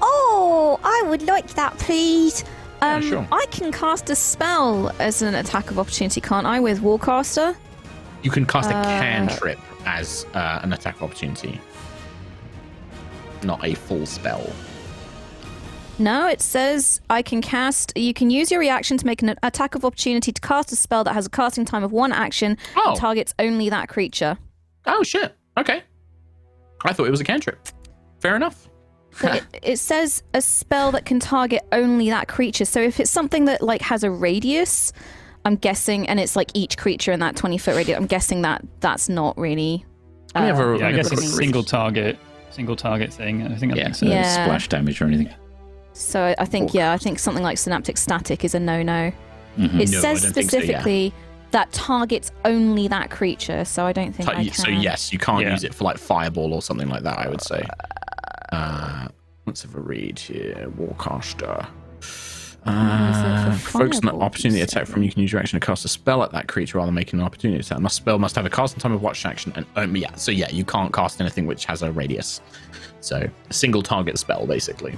[0.00, 2.44] Oh, I would like that, please.
[2.82, 3.28] Yeah, Um, sure.
[3.30, 7.54] I can cast a spell as an attack of opportunity, can't I, with Warcaster?
[8.22, 11.60] You can cast a Uh, cantrip as uh, an attack of opportunity,
[13.42, 14.52] not a full spell.
[15.98, 17.92] No, it says I can cast.
[17.96, 21.04] You can use your reaction to make an attack of opportunity to cast a spell
[21.04, 22.90] that has a casting time of one action Oh.
[22.90, 24.38] and targets only that creature.
[24.86, 25.34] Oh shit.
[25.58, 25.82] Okay.
[26.84, 27.68] I thought it was a cantrip.
[28.20, 28.68] Fair enough.
[29.20, 32.64] But it, it says a spell that can target only that creature.
[32.64, 34.92] So if it's something that like has a radius,
[35.44, 37.98] I'm guessing, and it's like each creature in that 20 foot radius.
[37.98, 39.84] I'm guessing that that's not really.
[40.34, 42.18] Let me have a- uh, let Yeah, I have guess a it's a single target,
[42.50, 43.46] single target thing.
[43.46, 44.06] I think I Yeah, think so.
[44.06, 44.44] so Yeah.
[44.44, 45.28] splash damage or anything.
[45.92, 49.12] So I- I think yeah, I think something like synaptic static is a no-no.
[49.58, 49.80] Mhm.
[49.80, 50.46] It No, I says don't so, yeah.
[50.46, 51.12] specifically
[51.50, 54.54] that targets only that creature, so I don't think I Ti- can.
[54.64, 55.50] So yes, you can't Yeah.
[55.52, 57.18] use it for like fireball or something like that.
[57.18, 57.60] I would say.
[57.68, 57.84] Uh,
[59.46, 60.70] let's have a read here.
[60.78, 61.66] Warcaster.
[62.64, 65.66] Uh, for focus on the opportunity you attack from you can use your action to
[65.66, 67.80] cast a spell at that creature rather than making an opportunity attack.
[67.80, 70.14] Must spell must have a casting time of watch action and um, yeah.
[70.14, 72.40] So yeah, you can't cast anything which has a radius.
[73.00, 74.96] So a single target spell basically.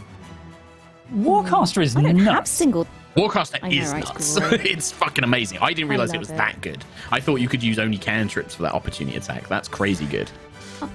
[1.14, 2.86] Warcaster is I don't have single.
[3.16, 4.05] Warcaster I know, is right?
[4.05, 4.37] Nuts.
[4.53, 5.59] it's fucking amazing.
[5.61, 6.37] I didn't I realize it was it.
[6.37, 6.85] that good.
[7.12, 9.48] I thought you could use only cantrips for that opportunity attack.
[9.48, 10.31] That's crazy good.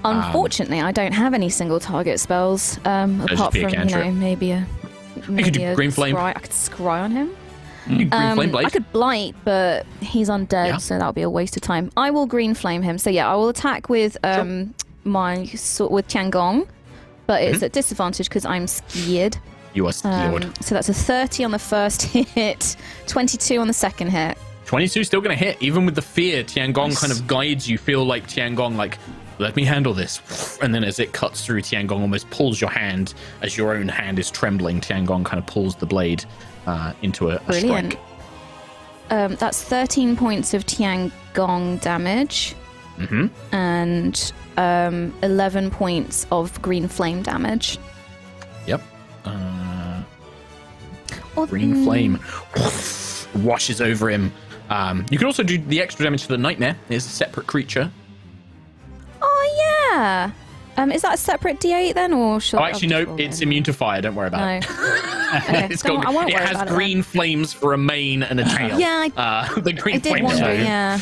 [0.04, 2.78] Unfortunately, I don't have any single target spells.
[2.84, 4.66] Um, apart from you know maybe a.
[5.28, 6.14] Maybe do a Green Flame.
[6.14, 6.36] Scry.
[6.36, 7.36] I could scry on him.
[7.88, 8.66] You green Um, flame blade.
[8.66, 10.76] I could blight, but he's undead, Yeah.
[10.76, 11.90] so that would be a waste of time.
[11.96, 12.98] I will green flame him.
[12.98, 16.68] So yeah, I will attack with um my sword with Tiangong,
[17.26, 17.54] but Mm-hmm.
[17.54, 19.38] it's at disadvantage because I'm scared.
[19.74, 19.92] You are.
[20.04, 24.36] Um, so that's a 30 on the first hit, 22 on the second hit.
[24.66, 26.44] 22 still going to hit, even with the fear.
[26.44, 27.76] Tiangong kind of guides you.
[27.76, 28.98] Feel like Tiangong, like,
[29.38, 30.58] let me handle this.
[30.62, 34.18] And then as it cuts through, Tiangong almost pulls your hand as your own hand
[34.20, 34.80] is trembling.
[34.80, 36.24] Tiangong kind of pulls the blade
[36.66, 37.92] uh, into a, a Brilliant.
[37.92, 38.04] strike.
[39.10, 42.54] Um, that's 13 points of Tiangong damage
[43.08, 47.78] hmm and um, 11 points of green flame damage.
[49.24, 49.34] Yep.
[51.36, 52.18] Uh, green flame
[53.44, 54.32] washes over him.
[54.68, 56.76] Um, you can also do the extra damage to the nightmare.
[56.88, 57.90] It's a separate creature.
[59.20, 60.30] Oh yeah.
[60.76, 63.64] Um, is that a separate D8 then, or should Oh, actually, no, just it's immune
[63.64, 64.00] to fire.
[64.00, 64.48] Don't worry about No.
[64.58, 64.66] it.
[65.30, 67.78] Okay, It's don't- got- I won't it worry has about it green flames for a
[67.78, 68.78] mane and a tail.
[68.80, 70.54] Yeah, I- uh, the green I did flame wonder.
[70.54, 70.98] Yeah.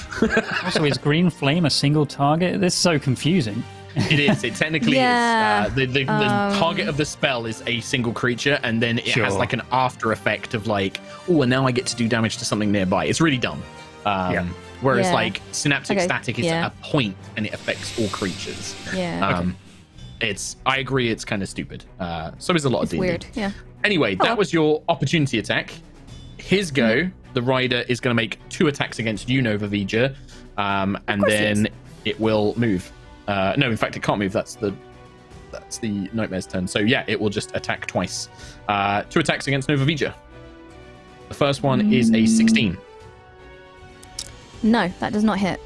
[0.65, 2.61] Also, is green flame a single target?
[2.61, 3.63] This is so confusing.
[4.11, 4.45] It is.
[4.45, 5.73] It technically Yeah, is.
[5.73, 8.99] Uh, the the, the um, target of the spell is a single creature, and then
[8.99, 12.09] it has like an after effect of like, oh, and now I get to do
[12.09, 13.07] damage to something nearby.
[13.07, 13.63] It's really dumb.
[14.07, 14.47] Um, Yeah.
[14.81, 15.15] Whereas Yeah.
[15.15, 16.67] like synaptic Okay, static is yeah.
[16.67, 18.77] a point and it affects all creatures.
[18.95, 19.27] Yeah.
[19.29, 19.57] Um,
[20.21, 20.57] It's.
[20.67, 21.11] I agree.
[21.11, 21.85] It's kind of stupid.
[21.99, 23.09] Uh, so is a lot it's of D&D.
[23.09, 23.27] weird.
[23.35, 23.51] Yeah.
[23.85, 25.73] Anyway, that was your opportunity attack.
[26.37, 27.35] His go, Mm-hmm.
[27.35, 30.15] the rider is going to make two attacks against you, Nova Vija,
[30.57, 31.69] um, and then
[32.05, 32.91] it will move.
[33.29, 34.33] Uh, no, in fact, it can't move.
[34.33, 34.75] That's the
[35.53, 36.67] that's the nightmare's turn.
[36.67, 38.29] So yeah, it will just attack twice.
[38.69, 40.13] Uh, two attacks against Nova Vija.
[41.29, 42.77] The first one is a 16.
[44.63, 45.61] No, that does not hit.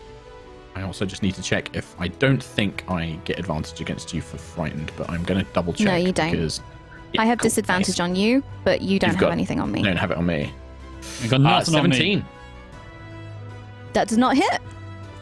[0.75, 4.23] I also just need to check if I don't think I get advantage against you
[4.23, 5.87] for frightened, but I'm going to double check.
[5.87, 6.31] No, you don't.
[6.33, 6.61] Because,
[7.19, 9.81] I have disadvantage on you, but you don't You've have got- anything on me.
[9.81, 10.53] You don't have it on me.
[11.23, 11.97] We got Uh, nothing on me.
[11.97, 12.25] 17.
[13.93, 14.62] That does not hit.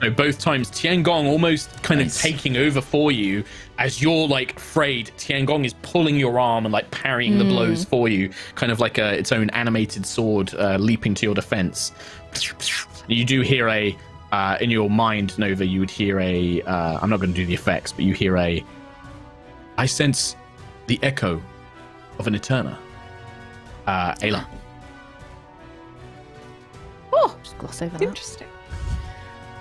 [0.02, 2.16] So both times Tiangong almost kind Nice.
[2.16, 3.44] of taking over for you
[3.78, 5.10] as you're like afraid.
[5.18, 8.96] Tiangong is pulling your arm and like parrying the blows for you, kind of like
[8.96, 11.92] a, its own animated sword uh, leaping to your defense.
[13.08, 13.96] You do hear a
[14.32, 15.66] uh, in your mind, Nova.
[15.66, 16.62] You would hear a.
[16.62, 18.64] Uh, I'm not going to do the effects, but you hear a.
[19.76, 20.36] I sense
[20.86, 21.42] the echo
[22.18, 22.78] of an Eterna.
[23.86, 24.46] Uh, Ayla.
[27.12, 28.04] Oh, Just gloss over that.
[28.06, 28.46] interesting.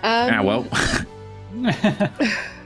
[0.03, 0.67] Um, ah, well.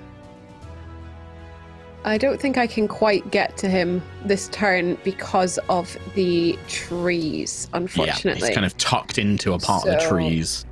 [2.06, 7.69] I don't think I can quite get to him this turn because of the trees,
[7.72, 8.48] Yeah, unfortunately.
[8.48, 10.65] he's kind of tucked into a part of the trees,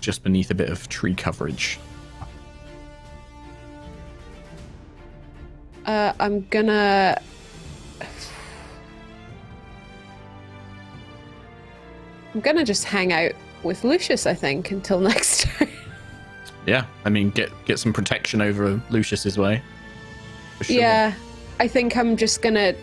[0.00, 1.80] just beneath a bit of tree coverage.
[5.86, 7.20] Uh, I'm gonna.
[12.34, 15.68] I'm gonna just hang out with Lucius, I think, until next turn.
[16.66, 19.62] Yeah, I mean, get get some protection over Lucius's way.
[20.62, 20.76] Sure.
[20.76, 21.14] Yeah,
[21.58, 22.74] I think I'm just gonna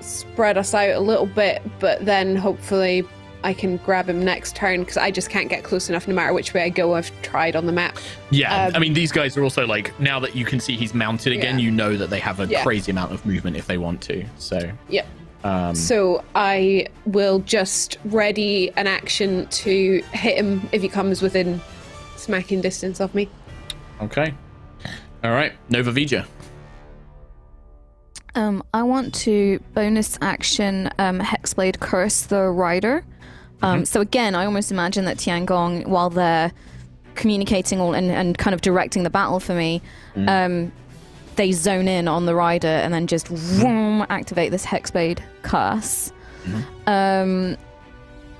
[0.00, 3.04] spread us out a little bit, but then hopefully
[3.42, 6.32] I can grab him next turn because I just can't get close enough no matter
[6.32, 6.94] which way I go.
[6.94, 7.98] I've tried on the map.
[8.30, 8.66] yeah.
[8.66, 11.32] Um, I mean, these guys are also like now that you can see he's mounted
[11.32, 11.64] again, Yeah.
[11.66, 12.62] you know that they have a Yeah.
[12.62, 14.24] crazy amount of movement if they want to.
[14.38, 15.04] So, Yeah.
[15.44, 21.60] um, So I will just ready an action to hit him if he comes within
[22.24, 23.28] smacking distance of me.
[24.00, 24.34] okay,
[25.22, 26.26] all right, Nova Vija.
[28.34, 33.04] Um, I want to bonus action um, Hexblade Curse the Rider.
[33.62, 36.52] Um, So again, I almost imagine that Tiangong, while they're
[37.14, 39.80] communicating all and, and kind of directing the battle for me,
[40.26, 40.72] um,
[41.36, 46.12] they zone in on the rider and then just vroom, activate this Hexblade Curse.
[46.86, 47.56] Um,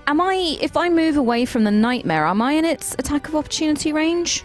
[0.07, 0.59] am I?
[0.61, 4.45] If I move away from the nightmare, am I in its attack of opportunity range?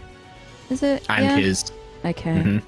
[0.70, 1.04] Is it?
[1.08, 1.36] and yeah?
[1.36, 1.72] his.
[2.04, 2.30] Okay.
[2.42, 2.62] Mhm.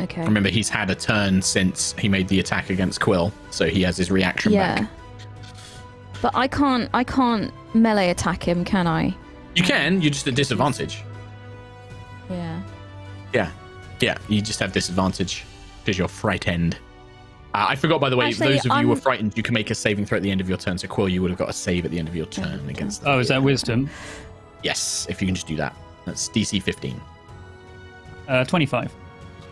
[0.00, 0.22] Okay.
[0.24, 3.96] Remember, he's had a turn since he made the attack against Quill, so he has
[3.96, 4.80] his reaction Yeah.
[4.80, 4.90] back.
[6.22, 9.14] But I can't I can't melee attack him, can I?
[9.54, 11.02] You can, you're just at disadvantage.
[12.30, 12.60] Yeah.
[13.34, 13.50] Yeah,
[14.00, 15.44] yeah, you just have disadvantage
[15.84, 16.76] because you're frightened.
[17.58, 19.52] Uh, I forgot, by the way, Actually, those of you who were frightened, you can
[19.52, 20.78] make a saving throw at the end of your turn.
[20.78, 23.02] So, Quill, you would have got a save at the end of your turn against
[23.02, 23.10] them.
[23.10, 23.90] Oh, is that wisdom?
[24.62, 25.74] Yes, if you can just do that.
[26.04, 27.00] That's DC 15.
[28.28, 28.94] Uh, 25.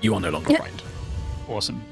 [0.02, 0.58] You are no longer Yeah.
[0.58, 0.82] frightened.
[1.48, 1.82] Awesome.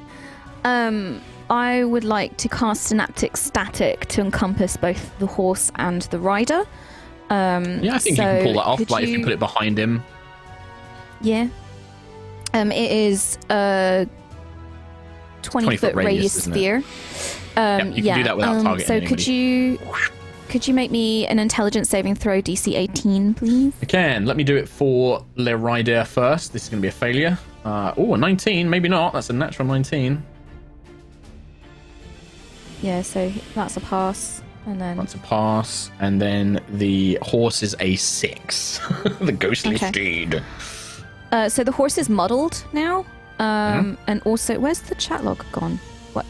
[0.64, 6.18] Um I would like to cast synaptic static to encompass both the horse and the
[6.18, 6.64] rider.
[7.30, 8.78] Um Yeah, I think you can pull that off.
[8.78, 10.02] could Like, if you put it behind him.
[11.20, 11.48] Yeah.
[12.54, 14.06] Um it is a
[15.44, 16.82] 20, 20 foot foot radius, radius sphere.
[17.56, 19.78] Um you can do that without um, targeting So could you
[20.48, 23.72] could you make me an intelligence saving throw DC 18, please?
[23.82, 24.24] I can.
[24.24, 26.52] Let me do it for Le Rider first.
[26.52, 27.36] This is going to be a failure.
[27.64, 28.70] Uh, oh, a 19.
[28.70, 29.14] Maybe not.
[29.14, 30.22] That's a natural 19.
[32.82, 34.42] Yeah, so that's a pass.
[34.66, 35.90] And then That's a pass.
[35.98, 38.80] And then the horse is a 6.
[39.20, 39.88] the ghostly Okay.
[39.88, 40.42] steed.
[41.32, 43.04] Uh, so the horse is muddled now.
[43.38, 43.94] Um, Mm-hmm.
[44.06, 45.78] And also, where's the chat log gone?
[46.12, 46.24] What?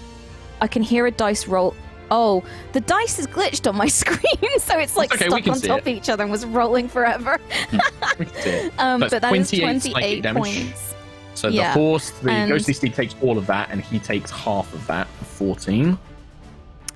[0.60, 1.74] I can hear a dice roll.
[2.10, 5.80] Oh, the dice is glitched on my screen, so it's like okay, stuck on top
[5.80, 7.38] of each other and was rolling forever.
[8.18, 8.72] We can see it.
[8.78, 10.94] Um, but that is 28 psychic 28 points.
[11.34, 11.74] So Yeah.
[11.74, 14.86] the horse, the And- ghostly steed takes all of that, and he takes half of
[14.86, 15.98] that, 14.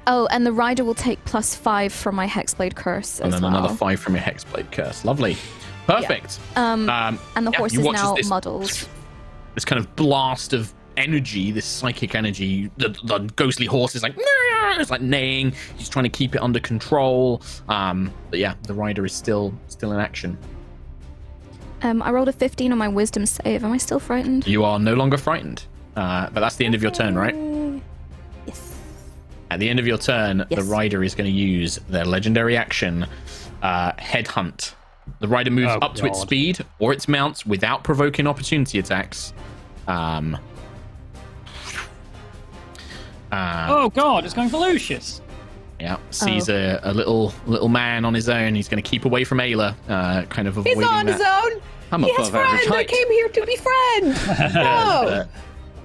[0.07, 3.51] Oh, and the rider will take plus five from my hexblade curse And as then
[3.51, 3.59] well.
[3.61, 5.05] another 5 from your Hexblade curse.
[5.05, 5.37] Lovely.
[5.87, 6.39] Perfect.
[6.57, 8.89] Um, Um, and the yeah, horse is now this- muddled.
[9.59, 12.71] This kind of blast of energy, this psychic energy.
[12.77, 15.53] The, the ghostly horse is like, it's like neighing.
[15.77, 17.43] He's trying to keep it under control.
[17.69, 20.39] Um, but yeah, the rider is still still in action.
[21.83, 23.65] Um, I rolled a 15 on my wisdom save.
[23.65, 24.47] Am I still frightened?
[24.47, 25.65] You are no longer frightened.
[25.97, 27.35] Uh, but that's the end of your turn, right?
[28.47, 28.79] Yes.
[29.51, 33.07] At the end of your turn, the rider is going to use their legendary action,
[33.63, 34.75] uh, Headhunt.
[35.21, 39.33] The rider moves Oh, up to its speed or its mounts without provoking opportunity attacks.
[39.87, 40.37] Um,
[43.33, 45.21] uh, Oh god, it's going for Lucius.
[45.81, 46.55] Yeah, sees Oh.
[46.55, 48.55] a, a little little man on his own.
[48.55, 50.79] He's going to keep away from Ayla, uh, kind of avoiding.
[50.81, 51.63] He's avoiding on his own.
[51.93, 52.71] I'm He above average friends.
[52.73, 54.55] I came here to be friends.
[54.55, 55.25] No.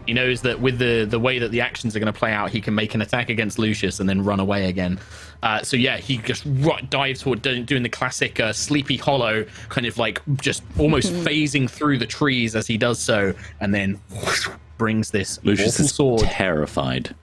[0.06, 2.50] He knows that with the the way that the actions are going to play out,
[2.50, 5.00] he can make an attack against Lucius and then run away again.
[5.42, 9.46] Uh, so yeah, he just ru- dives toward doing, doing the classic uh, Sleepy Hollow,
[9.70, 14.00] kind of like just almost phasing through the trees as he does so, and then
[14.78, 16.22] brings this Lucius awful is sword.
[16.22, 17.16] terrified.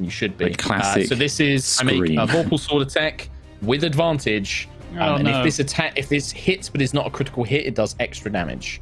[0.00, 0.48] You should be.
[0.48, 3.28] The classic Uh, so this is I make a Vorpal sword attack
[3.62, 4.68] with advantage.
[4.92, 5.38] Um, Oh, and no.
[5.38, 8.30] if this attack, if this hits but is not a critical hit, it does extra
[8.30, 8.80] damage.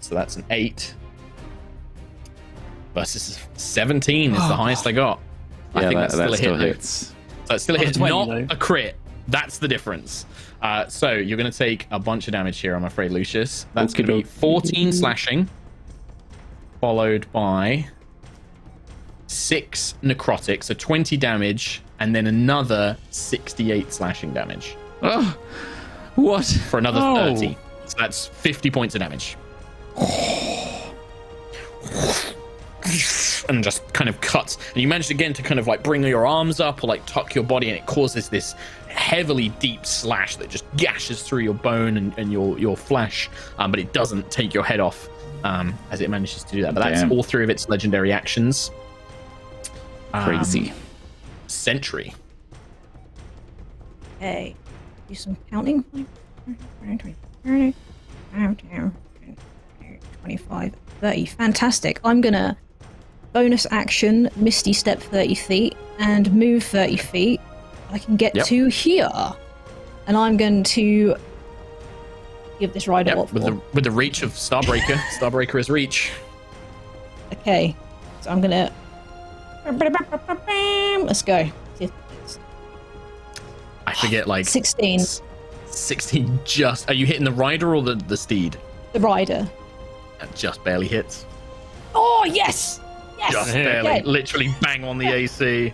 [0.00, 0.94] So that's an eight
[2.94, 5.20] versus seventeen is the highest I got.
[5.74, 6.74] I yeah, think that, that's still that a still hit.
[6.76, 7.14] hits.
[7.44, 8.54] So it's still a hit, 20 not though.
[8.54, 8.96] a crit.
[9.28, 10.26] That's the difference.
[10.62, 13.66] Uh, so you're going to take a bunch of damage here, I'm afraid, Lucius.
[13.74, 15.48] That's going to be 14 slashing,
[16.80, 17.86] followed by
[19.26, 25.36] six necrotic, so 20 damage, and then another 68 slashing damage Oh,
[26.16, 26.44] what?
[26.44, 27.34] for another Oh.
[27.36, 27.56] 30.
[27.86, 29.36] So that's 50 points of damage.
[33.48, 34.56] and just kind of cuts.
[34.72, 37.34] And you manage again to kind of like bring your arms up or like tuck
[37.34, 38.54] your body, and it causes this
[38.88, 43.28] heavily deep slash that just gashes through your bone and, and your your flesh.
[43.58, 45.08] Um, but it doesn't take your head off
[45.44, 46.74] um, as it manages to do that.
[46.74, 47.12] But that's Damn.
[47.12, 48.70] all three of its legendary actions.
[50.12, 50.72] Um, Crazy.
[51.46, 52.14] Sentry.
[54.18, 54.54] Hey,
[55.08, 55.84] Do some counting.
[60.22, 61.24] 25, 30.
[61.26, 62.00] Fantastic.
[62.04, 62.56] I'm gonna
[63.32, 67.40] bonus action Misty Step 30 feet and move 30 feet.
[67.90, 68.46] I can get Yep.
[68.46, 69.10] to here.
[70.06, 71.14] And I'm going to
[72.58, 74.96] give this rider Yep, what with the with the reach of Starbreaker.
[75.18, 76.10] Starbreaker is reach.
[77.32, 77.74] Okay.
[78.22, 78.72] So I'm gonna.
[81.06, 81.48] Let's go.
[83.86, 85.00] I forget like 16.
[85.66, 88.56] 16 just are you hitting the rider or the, the steed?
[88.92, 89.48] The rider.
[90.20, 91.26] That just barely hits.
[91.94, 92.80] Oh, yes!
[93.20, 93.32] Yes!
[93.32, 93.88] Just barely.
[93.90, 94.02] Okay.
[94.02, 95.72] Literally bang on the AC.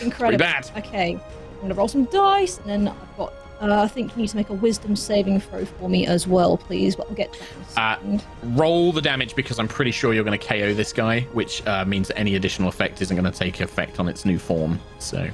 [0.00, 0.38] Incredible.
[0.38, 0.70] bad.
[0.76, 3.32] Okay, I'm gonna roll some dice, and then I've got.
[3.58, 6.58] Uh, I think you need to make a wisdom saving throw for me as well,
[6.58, 6.94] please.
[6.94, 7.40] But I'll get to
[7.74, 8.20] that in a Uh.
[8.48, 11.82] Roll the damage because I'm pretty sure you're going to KO this guy, which uh,
[11.86, 14.78] means that any additional effect isn't going to take effect on its new form.
[14.98, 15.26] So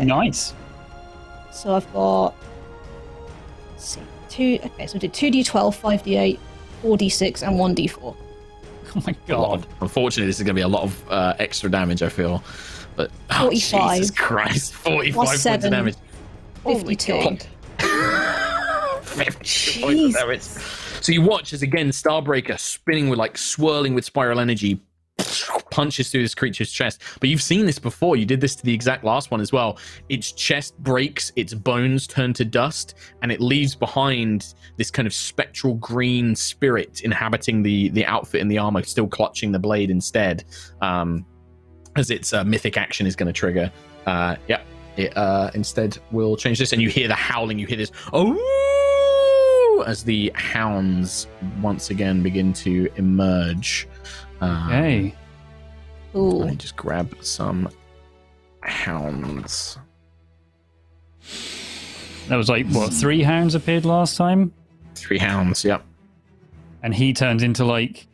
[0.00, 0.52] Nice.
[1.52, 2.34] so I've got.
[3.70, 4.00] Let's see.
[4.28, 4.58] Two.
[4.64, 6.38] Okay, so I did two d12, five d8,
[6.82, 8.16] four d6, and one d4.
[8.96, 9.64] Oh my god.
[9.64, 12.02] of, unfortunately, this is going to be a lot of uh, extra damage.
[12.02, 12.44] I feel,
[12.96, 13.96] but oh, 45.
[13.98, 15.66] Jesus Christ, 45 Plus points seven.
[15.66, 15.94] of damage.
[16.62, 17.12] Holy 52.
[17.12, 17.46] God.
[19.02, 20.40] 50 points of damage.
[20.42, 24.80] So you watch as again Starbreaker spinning with like swirling with spiral energy
[25.70, 27.02] punches through this creature's chest.
[27.20, 28.16] But you've seen this before.
[28.16, 29.78] You did this to the exact last one as well.
[30.08, 35.14] Its chest breaks, its bones turn to dust, and it leaves behind this kind of
[35.14, 40.44] spectral green spirit inhabiting the the outfit and the armor, still clutching the blade instead.
[40.80, 41.26] Um,
[41.96, 43.70] as its uh, mythic action is going to trigger.
[44.06, 44.62] Uh, yeah,
[44.96, 47.58] it uh, instead will change this, and you hear the howling.
[47.58, 51.26] You hear this oh as the hounds
[51.60, 53.88] once again begin to emerge.
[54.40, 55.14] Um, Okay.
[56.16, 56.28] Ooh.
[56.28, 57.68] Let me just grab some
[58.62, 59.78] hounds.
[62.28, 64.52] That was like what three hounds appeared last time,
[64.94, 65.64] Three hounds.
[65.64, 65.82] Yep.
[66.82, 68.06] and he turns into like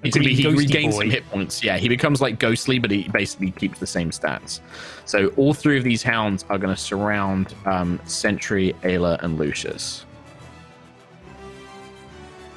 [0.00, 1.00] a Basically, he ghosty regains boy.
[1.02, 1.62] some hit points.
[1.62, 4.58] Yeah, he becomes like ghostly, but he basically keeps the same stats.
[5.04, 10.04] So all three of these hounds are going to surround um, Sentry, Ayla, and Lucius.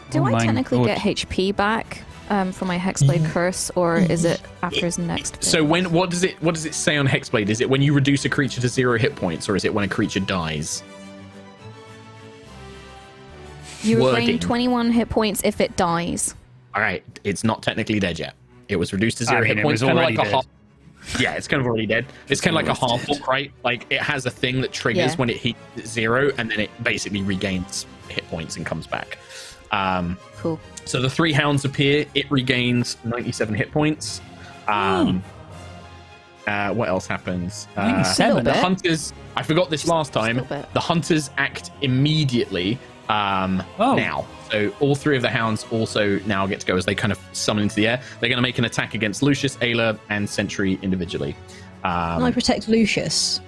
[0.10, 0.86] Do Oh I technically God.
[0.88, 5.44] get HP back um, from my Hexblade Curse, or is it after his next?
[5.44, 5.70] So phase?
[5.70, 7.50] when what does it what does it say on Hexblade?
[7.50, 9.84] Is it when you reduce a creature to zero hit points, or is it when
[9.84, 10.84] a creature dies?
[13.82, 14.22] you wording.
[14.26, 16.36] regain 21 hit points if it dies.
[16.74, 18.34] All right, it's not technically dead yet.
[18.68, 20.28] It was reduced to zero I mean, hit it points, was kind of already like
[20.28, 20.46] a half.
[21.20, 22.06] Yeah, it's kind of already dead.
[22.30, 23.52] It's kind of like a half orc, right?
[23.64, 25.16] Like it has a thing that triggers Yeah.
[25.18, 29.20] when it hits zero, and then it basically regains hit points and comes back.
[29.72, 30.60] Um, Cool.
[30.86, 32.06] so the three hounds appear.
[32.16, 34.22] It regains 97 hit points.
[34.68, 35.24] Um,
[36.48, 37.68] uh, what else happens?
[37.76, 38.44] Uh, 97?
[38.44, 39.14] the hunters.
[39.36, 40.46] I forgot this last time.
[40.74, 42.78] The hunters act immediately
[43.10, 43.96] um, Oh.
[43.96, 44.26] now.
[44.52, 47.20] So all three of the hounds also now get to go as they kind of
[47.34, 48.02] summon into the air.
[48.20, 51.36] They're going to make an attack against Lucius, Ayla, and Sentry individually.
[51.84, 53.42] Um, Can I protect Lucius?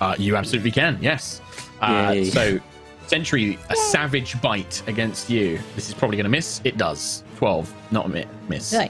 [0.00, 1.42] uh, you absolutely can, yes.
[1.82, 2.58] Uh, so,
[3.10, 5.58] Sentry, a savage bite against you.
[5.74, 6.60] This is probably going to miss.
[6.62, 7.24] It does.
[7.38, 8.72] 12, not a mi- miss.
[8.72, 8.88] Okay.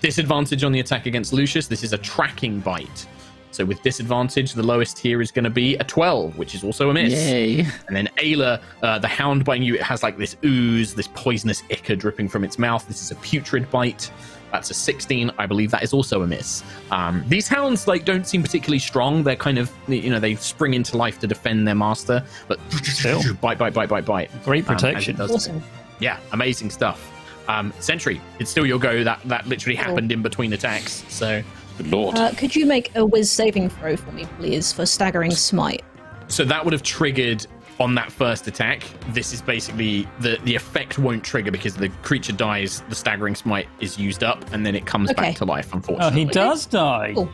[0.00, 1.68] Disadvantage on the attack against Lucius.
[1.68, 3.06] This is a tracking bite.
[3.52, 6.90] So, with disadvantage, the lowest here is going to be a 12, which is also
[6.90, 7.12] a miss.
[7.12, 7.60] Yay.
[7.86, 11.62] And then Ayla, uh, the hound biting you, it has like this ooze, this poisonous
[11.70, 12.84] ichor dripping from its mouth.
[12.88, 14.10] This is a putrid bite.
[14.54, 15.32] That's a 16.
[15.36, 16.62] I believe that is also a miss.
[16.92, 19.24] Um, these hounds like don't seem particularly strong.
[19.24, 23.20] They're kind of you know they spring into life to defend their master, but Still.
[23.40, 24.30] bite, bite, bite, bite, bite.
[24.44, 25.16] Great Um, protection.
[25.16, 25.32] does.
[25.32, 25.60] Awesome.
[25.98, 27.10] Yeah, amazing stuff.
[27.48, 29.02] Um, Sentry, it's still your go.
[29.02, 31.04] That that literally happened in between attacks.
[31.08, 31.42] So
[31.78, 32.16] Good lord.
[32.16, 35.82] Uh, could you make a whiz saving throw for me, please, for staggering smite?
[36.28, 37.44] So that would have triggered
[37.80, 38.82] on that first attack.
[39.08, 42.82] This is basically the the effect won't trigger because the creature dies.
[42.88, 45.20] The staggering smite is used up, and then it comes Okay.
[45.22, 45.70] back to life.
[45.72, 47.12] Oh, Unfortunately, he does die.
[47.14, 47.28] Cool.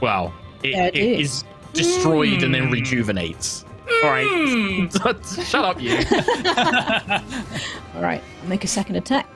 [0.00, 1.30] well, it, Yeah, it it is.
[1.32, 2.72] is destroyed and then hmm.
[2.72, 3.64] rejuvenates.
[4.04, 4.86] All right, hmm.
[5.44, 5.96] shut up, you.
[7.94, 9.26] All right, I'll make a second attack.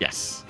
[0.00, 0.44] yes,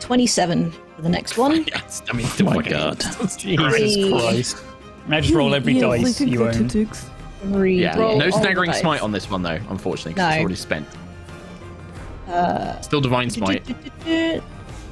[0.00, 1.64] 27 for the next one.
[1.68, 2.02] yes.
[2.08, 3.00] I mean, Oh my God.
[3.38, 4.64] Jesus Christ.
[5.08, 6.68] Now just roll every dice you own.
[7.42, 7.80] Three.
[7.82, 8.80] Yeah, roll no all staggering dice.
[8.80, 9.58] smite on this one though.
[9.68, 10.40] Unfortunately, 'cause it's No.
[10.40, 10.86] already spent.
[12.28, 13.64] Uh, Still divine smite.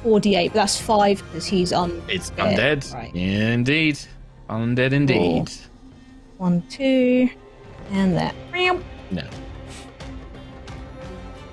[0.03, 2.01] 48, but that's five because he's on.
[2.07, 2.93] It's Yeah, undead.
[2.93, 3.13] right.
[3.15, 3.99] Yeah, indeed.
[4.49, 5.49] Undead indeed.
[6.37, 7.29] One, two,
[7.91, 8.35] and that.
[9.11, 9.23] No.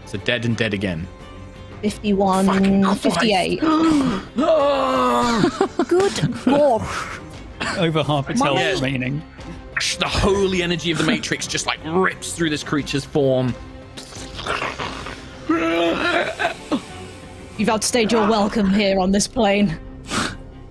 [0.06, 1.06] So dead and dead again.
[1.80, 3.60] 51, 58.
[5.88, 7.18] Good gosh.
[7.78, 8.74] Over half its health Yeah.
[9.82, 10.00] Remaining.
[10.00, 13.54] The holy energy of the Matrix just like rips through this creature's form.
[17.58, 19.78] You've outstayed your welcome here on this plane.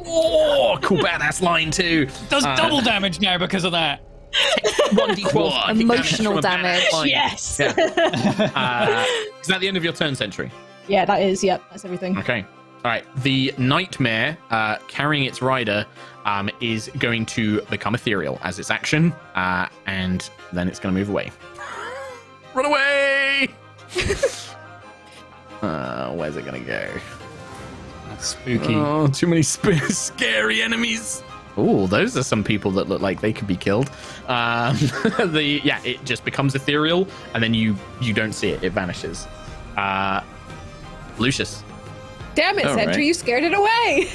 [0.05, 2.07] Oh, cool badass line too.
[2.29, 4.01] Does Uh, double damage now because of that.
[4.91, 7.09] 1d12 Emotional from a badass damage.
[7.09, 7.59] Yes!
[7.59, 8.51] Yeah.
[8.55, 9.05] Uh,
[9.41, 10.51] is that the end of your turn, Sentry?
[10.87, 11.43] Yeah, that is.
[11.43, 12.17] Yep, that's everything.
[12.17, 12.45] Okay.
[12.83, 13.05] All right.
[13.17, 15.85] The nightmare uh, carrying its rider
[16.25, 20.99] um, is going to become ethereal as its action, uh, and then it's going to
[20.99, 21.31] move away.
[22.53, 23.47] Run away!
[25.61, 26.91] uh, where's it going to go?
[28.09, 28.75] That's spooky.
[28.75, 31.23] Oh, too many sp- scary enemies.
[31.57, 33.89] Oh, those are some people that look like they could be killed.
[34.27, 34.77] Um,
[35.19, 39.27] the yeah, it just becomes ethereal, and then you you don't see it; it vanishes.
[39.75, 40.21] Uh,
[41.17, 41.63] Lucius.
[42.35, 43.05] Damn it, All Sentry, right.
[43.05, 44.09] you scared it away.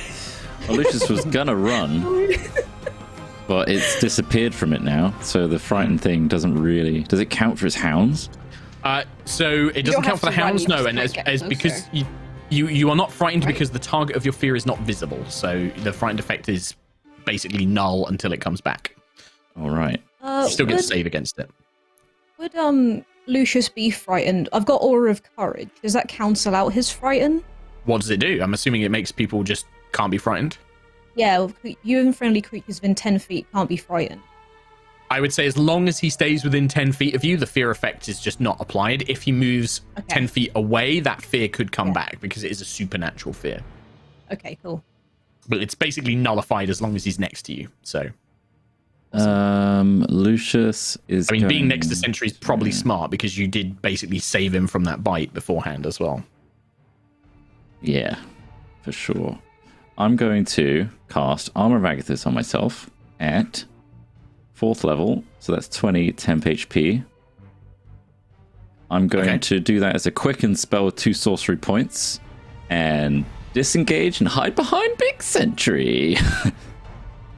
[0.69, 2.29] Well, Lucius was gonna run,
[3.47, 5.15] but it's disappeared from it now.
[5.21, 7.03] So the frightened thing doesn't really.
[7.03, 8.29] Does it count for its hounds?
[8.83, 11.83] Uh, so it doesn't count for the run, hounds, no, and might as, get because
[11.83, 11.89] closer.
[11.93, 12.07] you,
[12.51, 13.53] you you are not frightened Right.
[13.55, 15.25] because the target of your fear is not visible.
[15.29, 16.75] So the frightened effect is
[17.25, 18.95] basically null until it comes back.
[19.61, 20.03] All right.
[20.23, 21.51] Uh, still get to save against it.
[22.39, 24.49] would um Lucius be frightened?
[24.53, 25.71] I've got Aura of Courage.
[25.83, 27.43] Does that cancel out his frighten?
[27.85, 28.41] What does it do?
[28.43, 29.67] I'm assuming it makes people just
[29.97, 30.59] can't be frightened.
[31.15, 34.21] Yeah, well, you and friendly creatures within 10 feet can't be frightened.
[35.11, 37.71] I would say as long as he stays within 10 feet of you, the fear
[37.71, 39.09] effect is just not applied.
[39.09, 40.07] If he moves Okay.
[40.09, 41.95] 10 feet away, that fear could come Yeah.
[41.95, 43.61] back because it is a supernatural fear.
[44.33, 44.85] Okay, cool.
[45.49, 47.69] But it's basically nullified as long as he's next to you.
[47.83, 48.11] So,
[49.13, 51.31] Um, Lucius is.
[51.31, 54.53] I mean, being next to Sentry is probably to- smart because you did basically save
[54.55, 56.23] him from that bite beforehand as well.
[57.81, 58.17] Yeah,
[58.83, 59.39] for sure.
[59.99, 62.91] I'm going to cast Armor of Agathys on myself
[63.21, 63.65] at
[64.55, 67.05] fourth level, so that's 20 temp HP.
[68.91, 69.39] I'm going Okay.
[69.39, 72.21] to do that as a quicken spell with two sorcery points
[72.71, 76.17] and disengage and hide behind Big Sentry.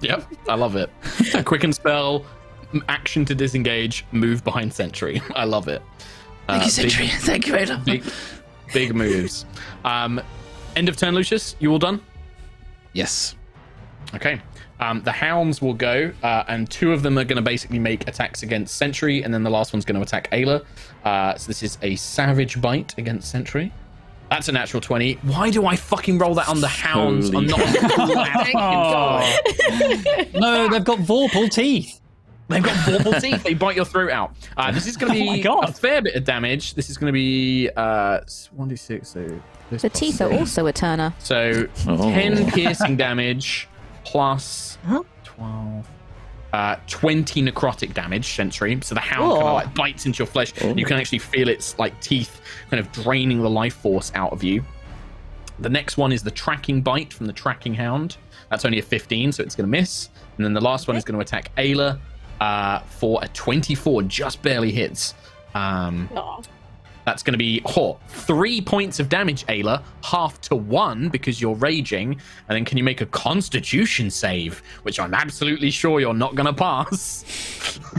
[0.01, 0.91] Yep, I love it.
[1.35, 2.25] A quicken spell,
[2.89, 5.21] action to disengage, move behind Sentry.
[5.35, 5.83] I love it.
[6.47, 7.07] Thank uh, you, Sentry.
[7.07, 7.83] big- Thank you, Vader.
[7.85, 8.05] Big,
[8.73, 9.45] big moves.
[9.85, 10.21] Um,
[10.77, 11.57] end of turn, Lucius.
[11.59, 12.01] You all done?
[12.93, 13.35] Yes.
[14.15, 14.41] Okay.
[14.81, 18.07] Um, the hounds will go, uh, and two of them are going to basically make
[18.07, 20.65] attacks against Sentry, and then the last one's going to attack Ayla.
[21.05, 23.73] Uh, so this is a savage bite against Sentry.
[24.31, 25.15] That's a natural 20.
[25.23, 27.31] Why do I fucking roll that on the hounds?
[27.31, 28.55] Holy I'm not.
[28.55, 29.39] Oh.
[30.35, 32.01] no, they've got vorpal teeth.
[32.49, 33.43] They've got vorpal teeth.
[33.43, 34.33] They bite your throat out.
[34.57, 35.69] Uh, this is going to Oh be God.
[35.71, 36.75] a fair bit of damage.
[36.75, 39.07] This is going to be uh, 1d6.
[39.07, 41.13] So this The teeth are also a turner.
[41.19, 41.97] So Oh.
[42.11, 43.69] 10 piercing damage
[44.05, 45.03] plus Huh?
[45.25, 45.89] 12.
[46.53, 48.79] Uh, 20 necrotic damage, Sentry.
[48.83, 49.47] So the hound kind Oh.
[49.49, 50.53] of like bites into your flesh.
[50.63, 50.75] Oh.
[50.75, 52.41] You can actually feel its like teeth
[52.71, 54.65] kind of draining the life force out of you.
[55.59, 58.17] The next one is the tracking bite from the tracking hound.
[58.51, 60.09] That's only a 15, so it's going to miss.
[60.37, 61.99] And then the last one is going to attack Ayla
[62.41, 65.15] uh, for a 24, just barely hits.
[65.55, 66.41] Um, Aw.
[67.09, 71.55] That's going to be oh, three points of damage, Ayla, half to one because you're
[71.55, 72.13] raging.
[72.13, 76.47] And then can you make a Constitution save, which I'm absolutely sure you're not going
[76.47, 77.81] to pass?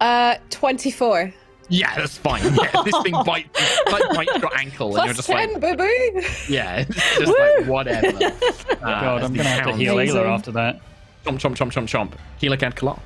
[0.00, 1.32] Uh, 24.
[1.68, 2.42] yeah, that's fine.
[2.42, 6.20] Yeah, this thing bites, like, bites your ankle, and you're just 10, like, boo boo.
[6.48, 8.08] yeah, it's just like whatever.
[8.08, 10.16] Uh, God, I'm gonna have to heal Amazing.
[10.16, 10.80] Ayla after that.
[11.24, 12.12] Chomp, chomp, chomp, chomp, chomp.
[12.40, 12.98] Heal again, Kalar.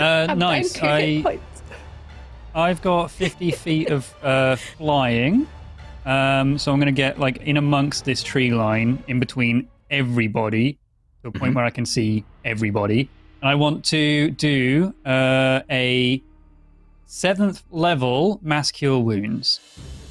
[0.00, 0.72] Uh, I'm nice.
[0.72, 1.53] down two hit I points.
[2.54, 5.46] I've got 50 feet of uh, flying,
[6.06, 10.78] um, so I'm going to get like in amongst this tree line, in between everybody,
[11.22, 11.56] to a point Mhm.
[11.56, 13.08] where I can see everybody.
[13.42, 16.22] And I want to do uh, a
[17.06, 19.60] seventh level mass cure wounds.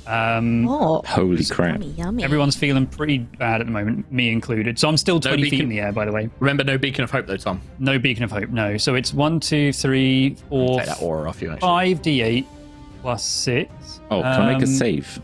[0.08, 1.74] Um, Oh, Holy crap.
[1.80, 2.24] Yummy, yummy.
[2.24, 4.78] Everyone's feeling pretty bad at the moment, me included.
[4.78, 6.30] So I'm still 20 feet in the air, by the way.
[6.39, 7.62] Remember, no beacon of hope though, Tom.
[7.80, 8.78] No beacon of hope, no.
[8.78, 11.51] So it's one, two, three, four, Take that aura off you.
[11.51, 11.62] Actually.
[11.68, 12.45] five d8
[13.01, 14.01] plus six.
[14.12, 15.20] Oh, can I make a Um, save?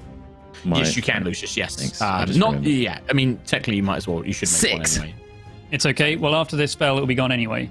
[0.66, 1.56] My- Yes, you can, Lucius.
[1.58, 1.76] Yes.
[1.76, 2.02] Thanks.
[2.02, 2.30] I Uh, not.
[2.50, 2.66] remembered.
[2.72, 3.00] Yeah.
[3.10, 4.26] I mean, technically, you might as well.
[4.26, 4.58] You should make
[4.88, 4.98] Six.
[4.98, 5.20] one anyway.
[5.72, 6.16] It's okay.
[6.16, 7.70] Well, after this spell, it'll be gone anyway.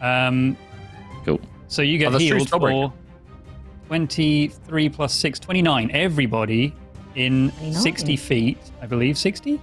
[0.00, 0.56] Um,
[1.24, 1.40] Cool.
[1.68, 2.70] so you get Oh, healed Spellbreak.
[2.90, 2.92] for
[3.86, 5.90] 23 plus 6, 29.
[5.92, 6.74] Everybody
[7.14, 7.74] in 29.
[7.82, 9.16] 60 feet, I believe.
[9.18, 9.60] 60?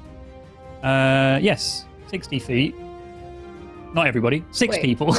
[0.84, 2.76] Uh, yes, 60 feet.
[3.94, 5.08] Not everybody, six Wait, people.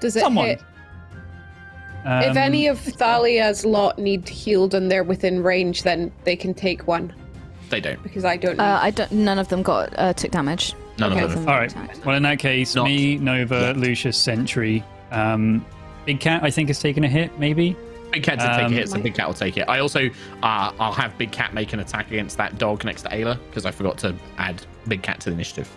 [0.00, 0.46] Does it Someone.
[0.46, 0.62] hit?
[2.06, 6.54] Um, if any of Thalia's lot need healed and they're within range, then they can
[6.54, 7.12] take one
[7.68, 8.02] They don't.
[8.02, 8.56] because I don't.
[8.56, 8.62] Need.
[8.62, 9.12] Uh, I don't.
[9.12, 10.72] None of them got uh, took damage.
[10.98, 11.24] None Okay.
[11.24, 11.46] of them.
[11.46, 12.06] All right.
[12.06, 13.76] Well, in that case, Not me, Nova, yet.
[13.76, 14.82] Lucius, Sentry.
[15.10, 15.66] Um,
[16.10, 17.76] Big Cat, I think, has taken a hit, maybe.
[18.10, 19.66] Big Cat did take a Um, hit, so Big Cat will take it.
[19.68, 20.06] I also,
[20.42, 23.64] uh, I'll have Big Cat make an attack against that dog next to Ayla because
[23.64, 25.68] I forgot to add Big Cat to the initiative.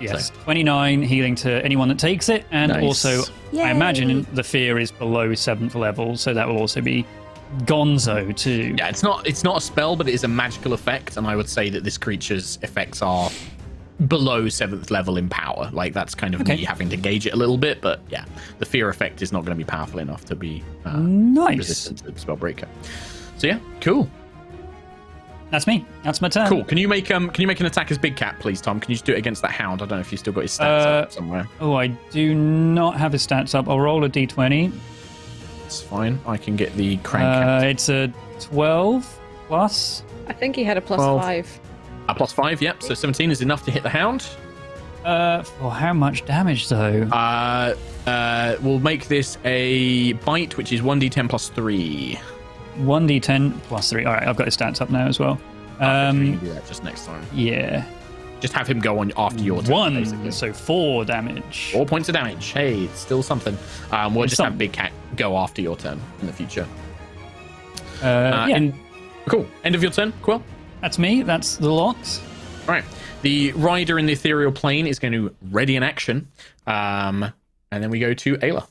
[0.00, 2.82] Yes, 29 healing to anyone that takes it, and Nice.
[2.82, 3.22] also
[3.56, 7.06] I imagine the fear is below seventh level, so that will also be
[7.66, 8.74] Gonzo too.
[8.76, 11.36] Yeah, it's not it's not a spell, but it is a magical effect, and I
[11.36, 13.30] would say that this creature's effects are
[14.08, 15.70] below seventh level in power.
[15.72, 16.56] Like that's kind of Okay.
[16.56, 18.24] me having to gauge it a little bit, but yeah,
[18.58, 21.58] the fear effect is not going to be powerful enough to be uh, Nice.
[21.58, 22.66] resistant to the spellbreaker.
[23.38, 24.08] So yeah, cool,
[25.50, 25.84] That's me.
[26.02, 26.48] That's my turn.
[26.48, 26.64] cool.
[26.64, 28.80] Can you make um can you make an attack as Big Cat, please, Tom?
[28.80, 29.82] Can you just do it against that hound?
[29.82, 31.46] I don't know if you still got his stats Uh, up somewhere.
[31.60, 33.68] Oh, I do not have his stats up.
[33.68, 34.72] I'll roll a d20.
[35.66, 36.18] It's fine.
[36.26, 37.24] I can get the crank.
[37.64, 40.02] Uh, it's a 12 plus.
[40.26, 41.20] I think he had a plus Twelve.
[41.22, 41.60] five.
[42.12, 42.82] A plus five, yep.
[42.82, 44.26] So 17 is enough to hit the hound.
[45.04, 47.02] Uh, for how much damage though?
[47.10, 47.74] Uh,
[48.06, 52.18] uh, we'll make this a bite, which is 1d10 plus 3.
[52.78, 54.04] 1d10 plus 3.
[54.04, 55.40] All right, I've got his stats up now as well.
[55.80, 57.24] Um, do that just next time.
[57.34, 57.84] yeah.
[58.40, 59.70] Just have him go on after your turn.
[59.72, 60.32] One, basically.
[60.32, 61.70] so four damage.
[61.72, 62.44] Four points of damage.
[62.48, 63.56] Hey, it's still something.
[63.92, 64.58] Um, we'll It's just have.
[64.58, 66.66] Big Cat go after your turn in the future.
[68.02, 68.74] Uh, Uh, yeah, and-
[69.26, 69.46] cool.
[69.62, 70.12] End of your turn.
[70.22, 70.42] Quill.
[70.82, 71.22] That's me.
[71.22, 71.96] That's the lot.
[72.68, 72.84] All right.
[73.22, 76.28] The rider in the ethereal plane is going to ready an action.
[76.66, 77.24] Um,
[77.70, 78.66] and then we go to Ayla.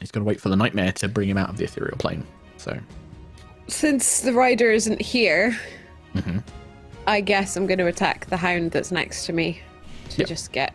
[0.00, 2.24] He's going to wait for the nightmare to bring him out of the ethereal plane.
[2.58, 2.78] So,
[3.68, 5.58] Since the rider isn't here,
[6.14, 6.42] Mhm.
[7.06, 9.60] I guess I'm going to attack the hound that's next to me
[10.10, 10.28] to Yep.
[10.28, 10.72] just get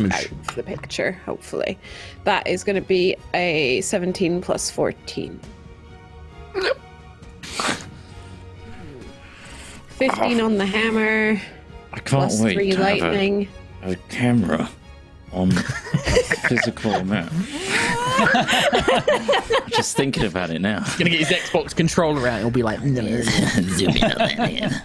[0.00, 1.12] out of the picture.
[1.26, 1.78] Hopefully,
[2.24, 5.38] that is going to be a 17 plus 14.
[10.10, 11.40] 15 on the hammer,
[11.92, 13.48] I can't plus wait three to have lightning.
[13.82, 14.68] a, a camera
[15.32, 15.50] on
[16.48, 17.32] physical map.
[19.68, 20.80] Just thinking about it now.
[20.82, 22.40] He's going to get his Xbox controller out.
[22.40, 23.02] He'll be like, no.
[23.22, 24.84] Zoom in on that.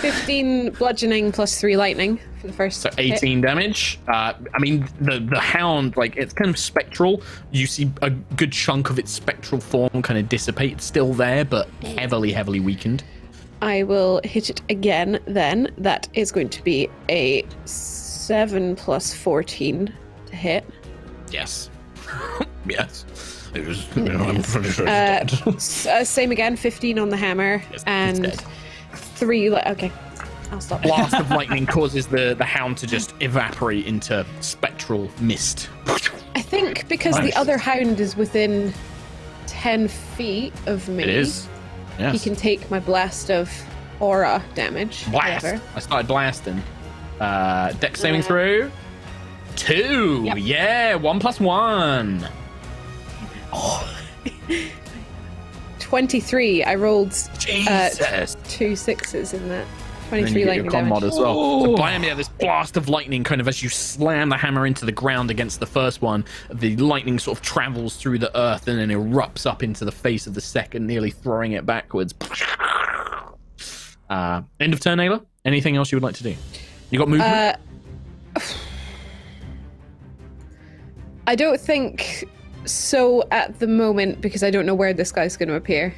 [0.00, 2.80] 15 bludgeoning plus three lightning for the first.
[2.80, 3.14] So hit.
[3.16, 3.98] 18 damage.
[4.08, 7.22] Uh, I mean, the the hound, like it's kind of spectral.
[7.50, 10.72] You see a good chunk of its spectral form kind of dissipate.
[10.72, 13.02] It's still there, but heavily, heavily weakened.
[13.64, 15.72] I will hit it again then.
[15.78, 19.92] That is going to be a 7 plus 14
[20.26, 20.64] to hit.
[21.30, 21.70] Yes.
[22.68, 23.04] yes.
[23.54, 23.86] It was.
[23.96, 25.54] I'm pretty sure it's Uh, dead.
[25.56, 27.62] S- uh, same again, 15 on the hammer.
[27.70, 28.42] Yes, it's and dead.
[28.92, 29.50] 3.
[29.50, 29.92] Li- okay.
[30.50, 30.82] I'll stop.
[30.82, 35.68] blast of lightning causes the the hound to just evaporate into spectral mist.
[36.36, 37.32] I think because Nice.
[37.32, 38.72] the other hound is within
[39.46, 41.02] ten feet of me.
[41.04, 41.48] It is.
[41.98, 42.12] Yes.
[42.12, 43.50] He can take my blast of
[44.00, 45.08] aura damage.
[45.10, 45.44] blast.
[45.44, 45.62] Whatever.
[45.76, 46.62] I started blasting.
[47.20, 48.70] Uh, Dex saving Uh, throw.
[49.56, 50.22] Two.
[50.24, 50.36] Yep.
[50.40, 50.94] Yeah.
[50.96, 52.28] One plus one.
[55.78, 56.64] Twenty-three.
[56.64, 57.14] I rolled
[57.68, 57.90] uh,
[58.48, 59.66] two sixes in that.
[60.10, 61.14] And then Twenty-three you get your lightning con mod damage.
[61.14, 61.64] as well.
[61.64, 64.84] So blam, yeah, this blast of lightning kind of as you slam the hammer into
[64.84, 68.78] the ground against the first one, the lightning sort of travels through the earth and
[68.78, 72.14] then erupts up into the face of the second, nearly throwing it backwards.
[74.10, 75.24] Uh, end of turn, Ayla.
[75.44, 76.34] Anything else you would like to do?
[76.90, 77.32] You got movement?
[77.32, 78.40] Uh,
[81.26, 82.24] I don't think
[82.66, 85.94] so at the moment because I don't know where this guy's going to appear.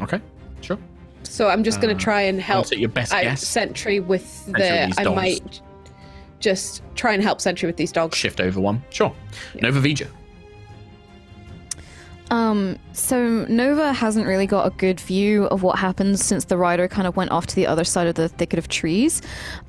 [0.00, 0.20] okay,
[0.60, 0.78] sure.
[1.24, 3.46] So I'm just going Uh, to try and help take your best out guess.
[3.46, 4.86] Sentry with Sentry the.
[4.88, 5.16] with I dogs.
[5.16, 5.60] might
[6.40, 8.16] just try and help Sentry with these dogs.
[8.18, 8.82] Shift over one.
[8.90, 9.12] Sure.
[9.60, 10.06] Nova Vija.
[12.30, 16.86] Um, so Nova hasn't really got a good view of what happens since the rider
[16.86, 19.20] kind of went off to the other side of the thicket of trees.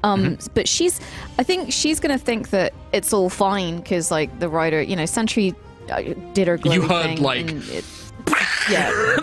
[0.04, 0.45] Um, Mm-hmm.
[0.54, 0.99] but she's,
[1.39, 5.08] I think she's gonna think that it's all fine because like the rider, you know,
[5.08, 5.56] Sentry
[5.89, 6.02] uh,
[6.34, 7.86] did her glowy You heard, thing like- and it-
[8.70, 8.89] yeah.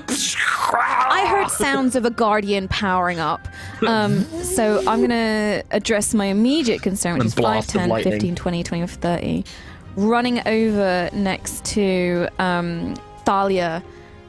[0.71, 3.47] I heard sounds of a guardian powering up.
[3.87, 8.13] Um, so I'm going to address my immediate concern, which And is 5, 10, lightning.
[8.13, 9.45] 15, 20, 20, 30.
[9.97, 13.83] Running over next to um, Thalia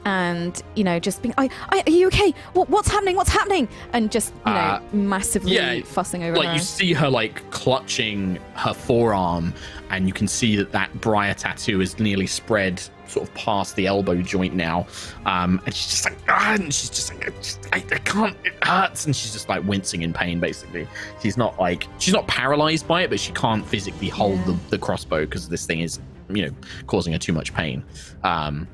[0.06, 2.32] and, you know, just being, I, I, are you okay?
[2.54, 3.16] What, what's happening?
[3.16, 3.68] What's happening?
[3.92, 6.54] And just, you know, Uh, massively yeah, fussing over like her.
[6.54, 9.52] you see her like clutching her forearm
[9.90, 13.86] and you can see that that briar tattoo is nearly spread sort of past the
[13.86, 14.86] elbow joint now
[15.26, 18.36] um and she's just like ah, and she's just like I, just, I, I can't
[18.44, 20.86] it hurts and she's just like wincing in pain basically
[21.22, 24.44] she's not like she's not paralyzed by it but she can't physically hold Yeah.
[24.46, 25.98] the, the crossbow because this thing is
[26.28, 26.52] you know
[26.86, 27.82] causing her too much pain
[28.22, 28.66] um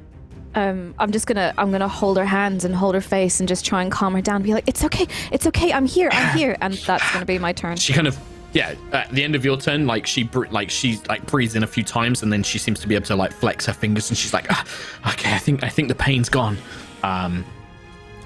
[0.54, 3.66] um, I'm just gonna I'm gonna hold her hands and hold her face and just
[3.66, 4.40] try and calm her down.
[4.42, 5.70] Be like, it's okay, it's okay.
[5.70, 7.76] I'm here, I'm here, and that's gonna be my turn.
[7.86, 8.18] she kind of
[8.52, 11.66] yeah at the end of your turn like she like she like breathes in a
[11.66, 14.16] few times and then she seems to be able to like flex her fingers and
[14.16, 14.64] she's like ah,
[15.08, 16.56] okay i think i think the pain's gone
[17.02, 17.44] um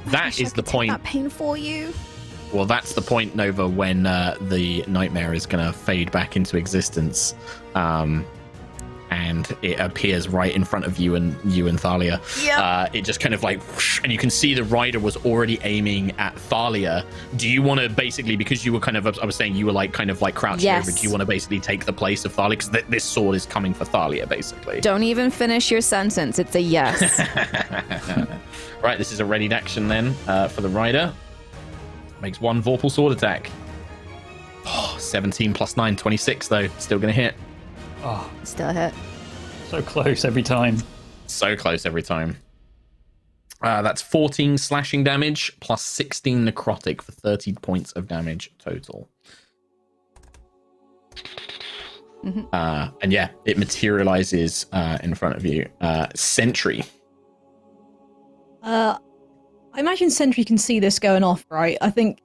[0.07, 1.93] that is the point That pain for you.
[2.53, 7.35] well that's the point nova when uh the nightmare is gonna fade back into existence
[7.75, 8.25] um
[9.11, 12.21] and it appears right in front of you and you and Thalia.
[12.43, 12.59] Yep.
[12.59, 15.59] Uh, it just kind of like, whoosh, and you can see the rider was already
[15.65, 17.05] aiming at Thalia.
[17.37, 19.73] Do you want to basically, because you were kind of, I was saying you were
[19.73, 20.89] like kind of like crouching Yes.
[20.89, 22.51] over, do you want to basically take the place of Thalia?
[22.51, 24.81] Because th- this sword is coming for Thalia, basically.
[24.81, 26.39] Don't even finish your sentence.
[26.39, 27.01] It's a yes.
[28.83, 31.13] right, this is a readied action then uh, for the rider.
[32.21, 33.51] Makes one Vorpal sword attack.
[34.67, 36.69] Oh, 17 plus 9, 26 though.
[36.79, 37.35] Still going to hit.
[38.03, 38.95] Oh, Still a hit.
[39.69, 40.79] so close every time.
[41.27, 42.37] So close every time.
[43.63, 49.09] Uh, that's 14 slashing damage plus 16 necrotic for 30 points of damage total.
[52.25, 52.49] Mhm.
[52.53, 55.69] Uh, and yeah, it materializes uh, in front of you.
[55.81, 56.83] Uh, Sentry.
[58.63, 58.97] Uh,
[59.75, 61.77] I imagine Sentry can see this going off, right?
[61.81, 62.21] I think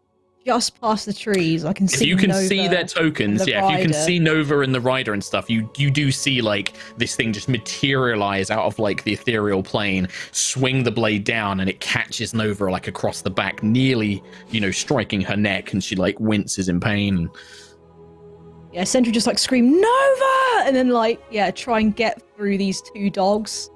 [0.45, 2.05] just past the trees, I can If see.
[2.05, 4.79] you can Nova see their tokens, the yeah, if you can see Nova and the
[4.79, 9.03] rider and stuff, you you do see like this thing just materialize out of like
[9.03, 13.63] the ethereal plane, swing the blade down, and it catches Nova like across the back,
[13.63, 17.29] nearly you know striking her neck, and she like winces in pain.
[18.71, 22.81] Yeah, Sentry just like scream Nova, and then like yeah, try and get through these
[22.93, 23.71] two dogs.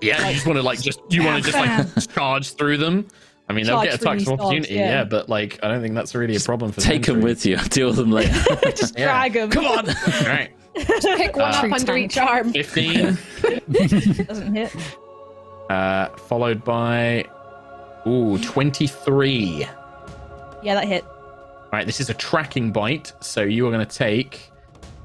[0.00, 3.06] Yeah, you just want to like just you want to just like charge through them.
[3.48, 4.80] I mean, they'll Charge get through attacks these opportunity, yeah.
[4.90, 5.04] yeah.
[5.04, 6.90] but like I don't think that's really a problem for them.
[6.90, 7.30] Take them Sentry.
[7.30, 7.56] with you.
[7.70, 8.32] Deal with them later.
[8.76, 9.06] just Yeah.
[9.06, 9.50] drag them.
[9.50, 9.94] Come on, all
[10.26, 12.12] right, Pick one Uh, up under tank.
[12.12, 12.52] each arm.
[12.52, 13.16] fifteen.
[14.26, 14.74] Doesn't hit.
[15.70, 17.24] Uh, followed by
[18.06, 19.66] ooh 23.
[20.62, 21.04] Yeah, that hit.
[21.04, 24.50] All right, this is a tracking bite, so you are going to take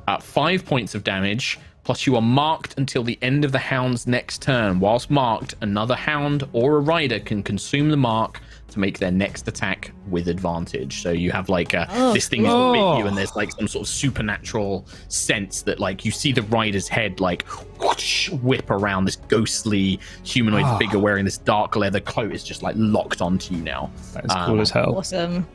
[0.07, 1.59] uh, five points of damage.
[1.83, 4.79] Plus, you are marked until the end of the hound's next turn.
[4.79, 9.47] Whilst marked, another hound or a rider can consume the mark to make their next
[9.49, 11.01] attack with advantage.
[11.01, 12.71] So you have like a, Oh, this thing is cool.
[12.71, 16.41] bit you, and there's like some sort of supernatural sense that like you see the
[16.43, 17.43] rider's head like
[17.81, 20.77] whoosh, whip around this ghostly humanoid Ah.
[20.77, 23.91] figure wearing this dark leather coat is just like locked onto you now.
[24.13, 24.95] That is Um, cool as hell.
[24.97, 25.45] Awesome.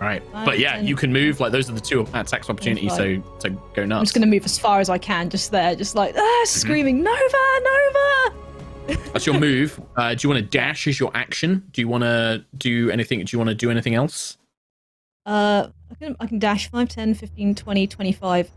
[0.00, 0.22] Right.
[0.32, 1.40] Five, But yeah, 10, you can move.
[1.40, 2.88] Like those are the two attacks of opportunity.
[2.88, 3.98] So to go nuts.
[3.98, 6.20] I'm just gonna move as far as I can, just there, just like Mm-hmm.
[6.22, 8.34] ah, screaming Nova, Nova.
[9.12, 9.78] That's your move.
[9.96, 11.62] Uh, do you want to dash as your action?
[11.72, 13.20] Do you want to do anything?
[13.24, 14.36] Do you want to do anything else?
[15.26, 18.50] Uh, I can, I can dash 5, 10, 15, 20, 25,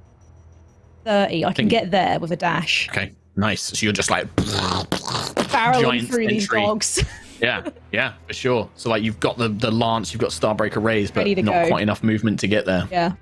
[1.05, 1.45] 30.
[1.45, 2.87] I can Think- get there with a dash.
[2.89, 3.61] Okay, nice.
[3.61, 7.03] So you're just like, Barreling Giant through these dogs.
[7.43, 8.69] yeah, yeah, for sure.
[8.75, 11.67] So like you've got the the lance, you've got Starbreaker Rays, but not go.
[11.67, 12.87] quite enough movement to get there.
[12.89, 13.13] yeah.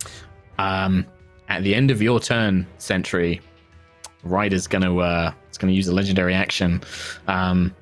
[0.60, 1.06] Um,
[1.50, 3.42] at the end of your turn, Sentry,
[4.24, 6.82] rider's gonna uh, it's gonna use a legendary action.
[7.28, 7.76] Um,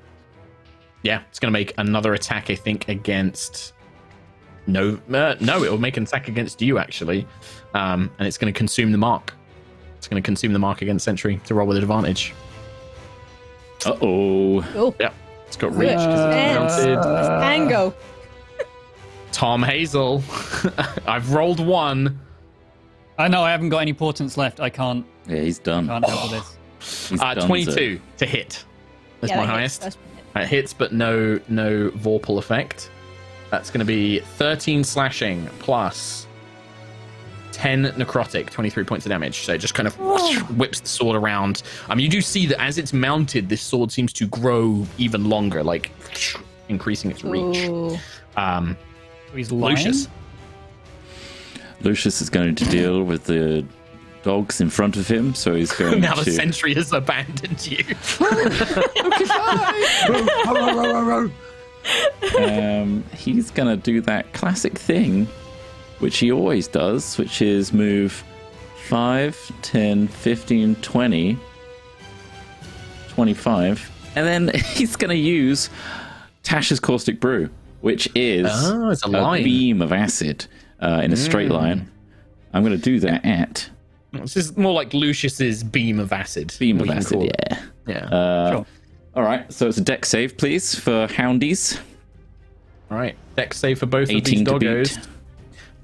[1.03, 2.49] yeah, it's gonna make another attack.
[2.49, 3.73] I think against.
[4.67, 7.25] No, uh, no, it will make an attack against you actually,
[7.73, 9.33] um, and it's going to consume the mark.
[9.97, 12.35] It's going to consume the mark against Sentry to roll with advantage.
[13.83, 14.61] Uh oh.
[14.73, 14.95] Cool.
[14.99, 15.11] Yeah,
[15.49, 15.89] it's got reach.
[15.95, 16.77] 'cause Dance.
[16.77, 17.39] it's mounted.
[17.41, 17.93] Tango.
[19.31, 20.23] Tom Hazel,
[21.07, 22.19] I've rolled one.
[23.17, 24.59] I know I haven't got any portents left.
[24.59, 25.87] I can't Yeah, he's done.
[25.87, 26.41] can't help with
[26.79, 27.09] this.
[27.09, 28.63] He's Uh, done, 22 to hit.
[29.19, 29.81] That's Yeah, my that highest.
[29.81, 29.97] That's
[30.33, 30.43] one.
[30.43, 32.89] Uh, hits, but no no Vorpal effect.
[33.51, 36.25] That's going to be 13 slashing plus
[37.59, 39.41] 10 necrotic, 23 points of damage.
[39.41, 39.93] So it just kind of
[40.55, 41.61] whips the sword around.
[41.89, 45.27] I mean, you do see that as it's mounted, this sword seems to grow even
[45.27, 45.91] longer, like
[46.69, 47.67] increasing its reach.
[47.67, 47.97] Ooh.
[48.37, 48.77] Um,
[49.35, 49.75] He's lying.
[49.75, 50.07] Lucius,
[51.81, 53.65] Lucius is going to deal with the
[54.23, 57.83] dogs in front of him, so he's going now the sentry has abandoned you.
[62.39, 65.27] um, he's going to do that classic thing,
[65.99, 68.23] which he always does, which is move
[68.87, 71.37] 5, 10, 15, 20,
[73.09, 75.69] 25, and then he's going to use
[76.43, 77.49] Tasha's Caustic Brew,
[77.81, 79.43] which is Oh, it's a line.
[79.43, 80.45] beam of acid
[80.79, 81.89] uh, in a straight line.
[82.53, 83.69] I'm going to do that at
[84.13, 86.53] This is more like Lucius's beam of acid.
[86.59, 87.61] beam of acid, yeah.
[87.87, 88.05] Yeah.
[88.05, 88.65] Uh, Sure.
[89.15, 91.79] All right, so it's a Dex save, please, for Houndies.
[92.89, 93.15] All right.
[93.35, 95.07] Dex save for both of 18 these to doggos.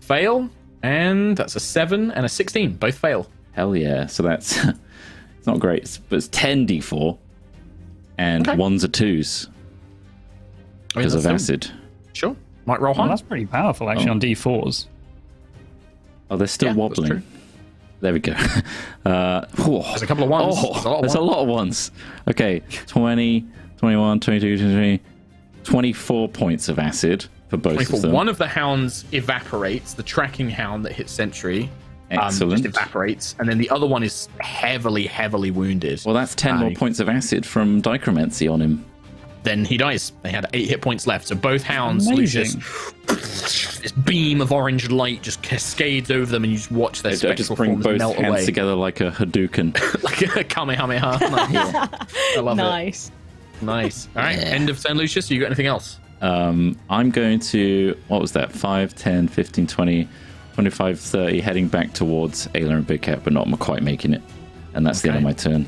[0.07, 0.15] Beat.
[0.15, 0.49] Fail,
[0.83, 2.73] and that's a seven and a sixteen.
[2.73, 3.27] Both fail.
[3.53, 4.05] Hell yeah.
[4.07, 4.57] So that's
[5.37, 7.17] it's not great, it's- but it's 10d4
[8.17, 8.57] and Okay.
[8.57, 11.71] ones are twos I mean, because of that's still- acid.
[12.13, 12.35] Sure.
[12.65, 13.09] Might roll Well, high.
[13.09, 14.11] that's pretty powerful actually Oh.
[14.11, 14.87] on D4s.
[16.31, 17.09] Oh, they're still Yeah, that's wobbling.
[17.11, 17.21] true.
[18.01, 18.33] There we go.
[19.05, 19.83] Uh, whew.
[19.83, 20.55] There's a couple of ones.
[20.57, 21.29] Oh, There's a lot of there's a ones.
[21.31, 21.91] lot of ones.
[22.27, 23.45] Okay, 20,
[23.77, 24.99] 21, 22, 23,
[25.63, 27.95] 24 points of acid for both 24.
[27.97, 28.11] of them.
[28.11, 29.93] One of the hounds evaporates.
[29.93, 31.69] The tracking hound that hit Sentry
[32.11, 36.01] um, just evaporates, and then the other one is heavily, heavily wounded.
[36.05, 38.85] well, that's 10 more points of acid from Dichromancy on him.
[39.43, 40.11] then he dies.
[40.21, 42.61] They had eight hit points left, so both hounds, Amazing.
[43.07, 47.13] Lucius, this beam of orange light just cascades over them, and you just watch their
[47.15, 50.03] spectral I spectral just bring forms both melt hands away together like a Hadouken.
[50.03, 51.17] like a Kamehameha.
[51.21, 51.89] Nice.
[52.37, 53.11] I love Nice.
[53.59, 53.65] it.
[53.65, 54.07] Nice.
[54.15, 54.37] All right.
[54.37, 55.29] End of turn, Lucius.
[55.31, 55.99] You got anything else?
[56.21, 60.07] Um, I'm going to, what was that, 5, 10, 15, 20,
[60.53, 64.21] 25, 30, heading back towards Ayla and Big Cat, but not quite making it.
[64.73, 65.65] And that's the end of my turn.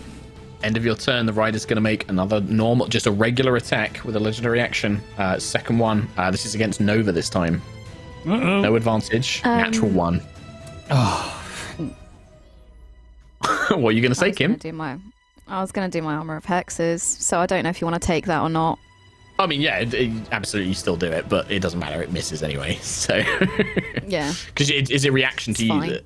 [0.64, 4.04] End of your turn, the rider's going to make another normal, just a regular attack
[4.04, 5.02] with a legendary action.
[5.18, 6.10] Uh, second one.
[6.18, 7.62] Uh, this is against Nova this time.
[8.26, 8.62] Uh-oh.
[8.62, 9.42] No advantage.
[9.44, 10.22] Um, Natural one.
[13.70, 14.56] what are you going to say, was gonna Kim?
[14.56, 14.98] do my.
[15.48, 17.88] I was going to do my armor of hexes, so I don't know if you
[17.88, 18.80] want to take that or not.
[19.40, 22.02] I mean, yeah, it, it- absolutely, you still do it, but it doesn't matter.
[22.02, 22.76] It misses anyway.
[22.82, 23.18] So,
[24.08, 25.92] Yeah, because it is a reaction to It's use fine.
[25.92, 26.06] it.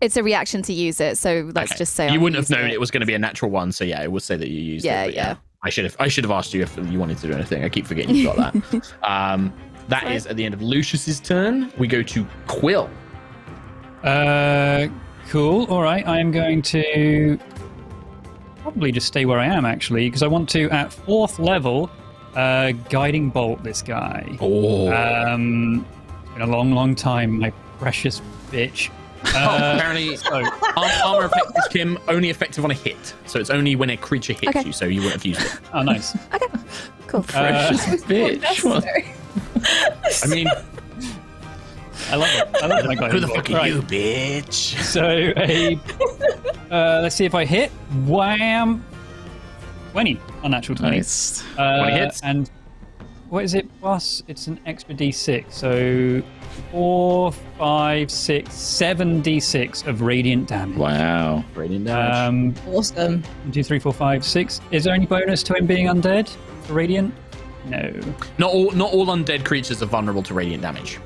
[0.00, 1.78] it's a reaction to use it, so let's Okay.
[1.78, 2.80] just say you I wouldn't have known it.
[2.80, 3.72] was going to be a natural one.
[3.72, 5.06] So yeah, it would say that you used Yeah, it.
[5.08, 5.34] but yeah.
[5.62, 5.94] I should have.
[6.00, 7.62] I should have asked you if you wanted to do anything.
[7.64, 8.92] I keep forgetting you got that.
[9.02, 9.52] um,
[9.88, 10.14] that Sorry.
[10.16, 11.70] is at the end of Lucius's turn.
[11.76, 12.88] We go to Quill.
[14.02, 14.86] Uh,
[15.28, 15.64] cool.
[15.66, 16.06] All right.
[16.08, 17.38] I am going to
[18.62, 21.90] probably just stay where I am actually, because I want to at fourth level,
[22.36, 24.36] uh, guiding bolt this guy.
[24.40, 25.84] Oh, Um,
[26.24, 28.20] it's been a long, long time, my precious
[28.50, 28.90] bitch.
[29.22, 30.42] Oh, Uh, apparently, so,
[31.04, 33.12] armor effect is Kim only effective on a hit.
[33.26, 34.62] So it's only when a creature hits Okay.
[34.64, 34.72] you.
[34.72, 35.60] So you wouldn't have used it.
[35.74, 36.16] oh, nice.
[36.34, 36.46] Okay,
[37.06, 37.20] cool.
[37.34, 37.70] Uh,
[38.08, 38.64] Bitch.
[38.64, 38.84] What?
[40.24, 40.48] I mean,
[42.10, 42.62] I love it.
[42.62, 43.36] I love my guiding who the bolt.
[43.36, 43.72] fuck are Right.
[43.74, 44.80] you, bitch?
[44.82, 45.02] So
[45.36, 45.78] a
[46.74, 47.70] uh, let's see if I hit.
[48.06, 48.82] Wham!
[49.92, 50.96] Twenty, unnatural twenty.
[50.98, 51.44] Nice.
[51.58, 52.20] Uh, 20 hits.
[52.22, 52.50] And
[53.28, 53.68] what is it?
[53.80, 55.52] Plus, it's an extra d6.
[55.52, 56.22] So
[56.72, 60.76] four, five, six, seven d6 of radiant damage.
[60.78, 61.44] Wow.
[61.54, 62.16] Radiant damage.
[62.66, 63.22] Um, Awesome.
[63.22, 64.60] one, two, three, four, five, six.
[64.72, 66.28] Is there any bonus to him being undead
[66.62, 67.14] for radiant?
[67.66, 67.92] No.
[68.38, 70.98] not all, not all undead creatures are vulnerable to radiant damage.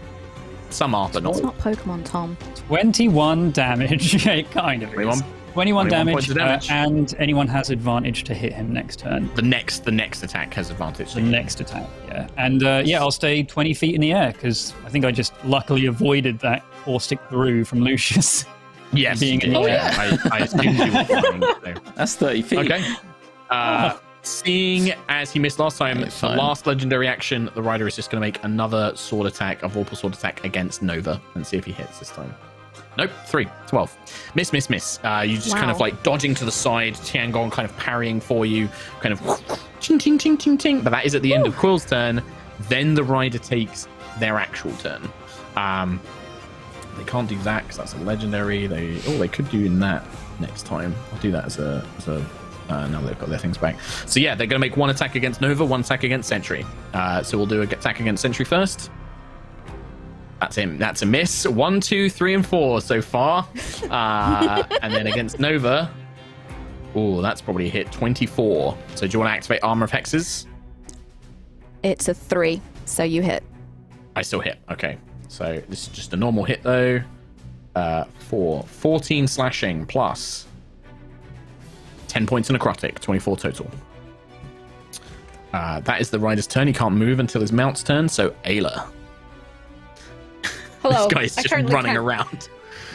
[0.71, 2.37] Some are, but not It's not Pokemon, Tom.
[2.69, 4.25] 21 damage.
[4.27, 5.23] yeah, it kind of is.
[5.55, 5.89] 21.
[5.89, 6.71] 21 21 damage, damage.
[6.71, 9.31] uh, and anyone has advantage to hit him next turn.
[9.37, 11.15] The next, the next attack has advantage.
[11.15, 12.27] The next attack, yeah.
[12.37, 15.33] And uh, yeah, I'll stay 20 feet in the air because I think I just
[15.45, 18.45] luckily avoided that caustic brew from Lucius.
[18.93, 19.77] yes, being in the oh, air.
[19.77, 20.19] yeah.
[20.25, 21.43] I, I assumed you were flying.
[21.43, 21.75] so.
[21.95, 22.59] That's 30 feet.
[22.59, 22.85] Okay.
[23.49, 28.11] Uh, seeing as he missed last time, the last legendary action, the rider is just
[28.11, 31.65] going to make another sword attack, a Vorpal sword attack against Nova, and see if
[31.65, 32.35] he hits this time.
[32.97, 34.33] Nope, three, 12.
[34.35, 35.01] Miss, miss, miss.
[35.03, 38.47] Uh, you just kind of like dodging to the side, Tiangong kind of parrying for
[38.47, 38.69] you,
[39.01, 40.81] kind of ting, ting, ting, ting, ting.
[40.81, 42.23] But that is at the end of Quill's turn.
[42.69, 43.89] Then the rider takes
[44.19, 45.11] their actual turn.
[45.57, 46.01] Um,
[46.97, 48.67] they can't do that because that's a legendary.
[48.67, 50.05] They oh, they could do in that
[50.39, 50.95] next time.
[51.13, 52.25] I'll do that as a as a.
[52.69, 53.79] Uh, now they've got their things back.
[54.07, 56.65] So yeah, they're going to make one attack against Nova, one attack against Sentry.
[56.95, 58.91] Uh, so we'll do a attack against Sentry first.
[60.45, 60.77] That's him.
[60.77, 61.47] That's a miss.
[61.47, 63.49] One, two, three, and four so far.
[63.89, 65.91] Uh, and then against Nova.
[66.95, 67.91] Oh, that's probably a hit.
[67.91, 68.77] Twenty-four.
[68.95, 70.45] So do you want to activate Armor of Hexes?
[71.83, 73.43] It's a three, so you hit.
[74.17, 74.59] I still hit.
[74.71, 74.99] Okay.
[75.29, 77.01] So this is just a normal hit though.
[77.75, 78.65] Uh, four.
[78.65, 80.47] 14 slashing plus
[82.09, 83.71] 10 points of necrotic, 24 total.
[85.55, 86.67] Uh, that is the rider's turn.
[86.67, 88.11] He can't move until his mount's turn.
[88.11, 88.91] So Ayla.
[90.85, 91.05] Hello.
[91.09, 92.49] this guy's I just running can't- around.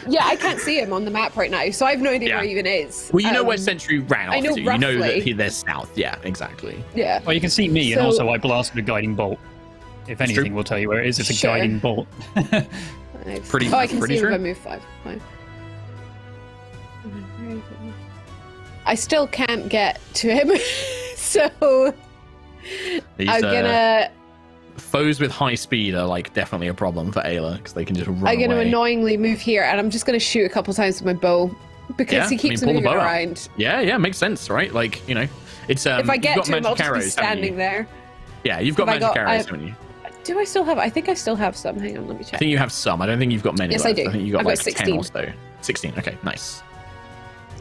[0.08, 2.28] Yeah, I can't see him on the map right now, so I have no idea
[2.30, 2.36] Yeah.
[2.36, 3.10] where he even is.
[3.12, 4.60] Well, you know where Um, Sentry ran off I know to.
[4.60, 5.20] You know that roughly.
[5.20, 5.90] he, they're south.
[5.98, 6.82] Yeah, exactly.
[6.94, 7.20] Yeah.
[7.24, 9.38] Well, you can see me, and also I blasted a guiding bolt.
[10.08, 11.18] If anything, we'll tell you where it is.
[11.18, 11.50] It's a Sure.
[11.50, 12.08] guiding bolt.
[13.48, 14.30] Pretty- Oh, I can pretty see him sure.
[14.30, 14.82] if I move five.
[15.04, 15.20] Fine.
[18.86, 20.50] I still can't get to him,
[21.16, 21.94] so
[23.18, 24.10] He's, I'm uh, gonna
[24.80, 28.08] foes with high speed are like definitely a problem for Ayla because they can just
[28.08, 31.14] run I'm gonna annoyingly move here, and I'm just gonna shoot a couple times with
[31.14, 31.54] my bow
[31.96, 33.06] because Yeah, he I keeps mean, pull the moving bow out.
[33.06, 33.48] around.
[33.56, 34.72] Yeah, yeah, makes sense, right?
[34.72, 35.26] Like you know,
[35.68, 36.00] it's um.
[36.00, 37.86] if I you've get got to him, I'll just be standing there.
[38.44, 39.74] Yeah, you've got Have I magic got- arrows, I- haven't you?
[40.22, 40.76] Do I still have?
[40.78, 41.78] I think I still have some.
[41.78, 42.34] Hang on, let me check.
[42.34, 43.00] I think you have some.
[43.00, 43.72] I don't think you've got many.
[43.72, 44.06] Yes, I do.
[44.06, 45.04] I think you got I've got like ten or 16.
[45.04, 45.32] so.
[45.62, 45.94] Sixteen.
[45.98, 46.62] Okay, nice.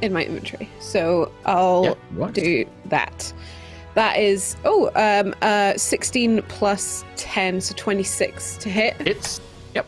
[0.02, 0.70] in my inventory.
[0.80, 3.34] So I'll Yeah, do that.
[3.96, 8.94] That is oh um uh 16 plus 10 so 26 to hit.
[9.02, 9.42] Hits.
[9.76, 9.86] Yep.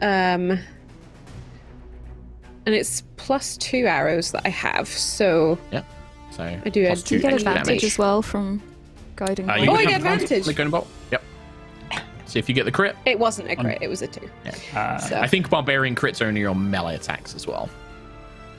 [0.00, 0.58] Um
[2.66, 4.88] and it's plus 2 arrows that I have.
[4.88, 5.82] So yeah.
[6.32, 7.84] So I do plus a- two You get extra advantage damage.
[7.84, 8.62] as well from
[9.14, 9.48] guiding.
[9.48, 9.64] Uh, bolt.
[9.64, 10.44] you Oh, I get advantage.
[10.46, 10.88] the Golden Bolt.
[11.12, 11.22] Yep.
[12.26, 14.28] So if you get the crit, it wasn't a crit, it was a 2.
[14.74, 17.68] Uh, So I think barbarian crits are only on melee attacks as well.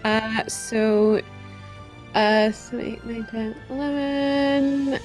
[0.06, 1.22] uh so
[2.18, 5.00] uh 7, 8, 9, 10, 11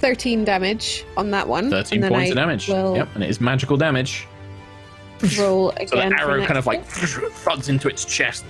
[0.00, 1.70] 13 damage on that one.
[1.70, 2.68] Thirteen and points I of damage.
[2.68, 4.26] Yep, and it is magical damage.
[5.38, 5.86] roll again.
[5.88, 8.44] So the arrow kind of like thuds into its chest.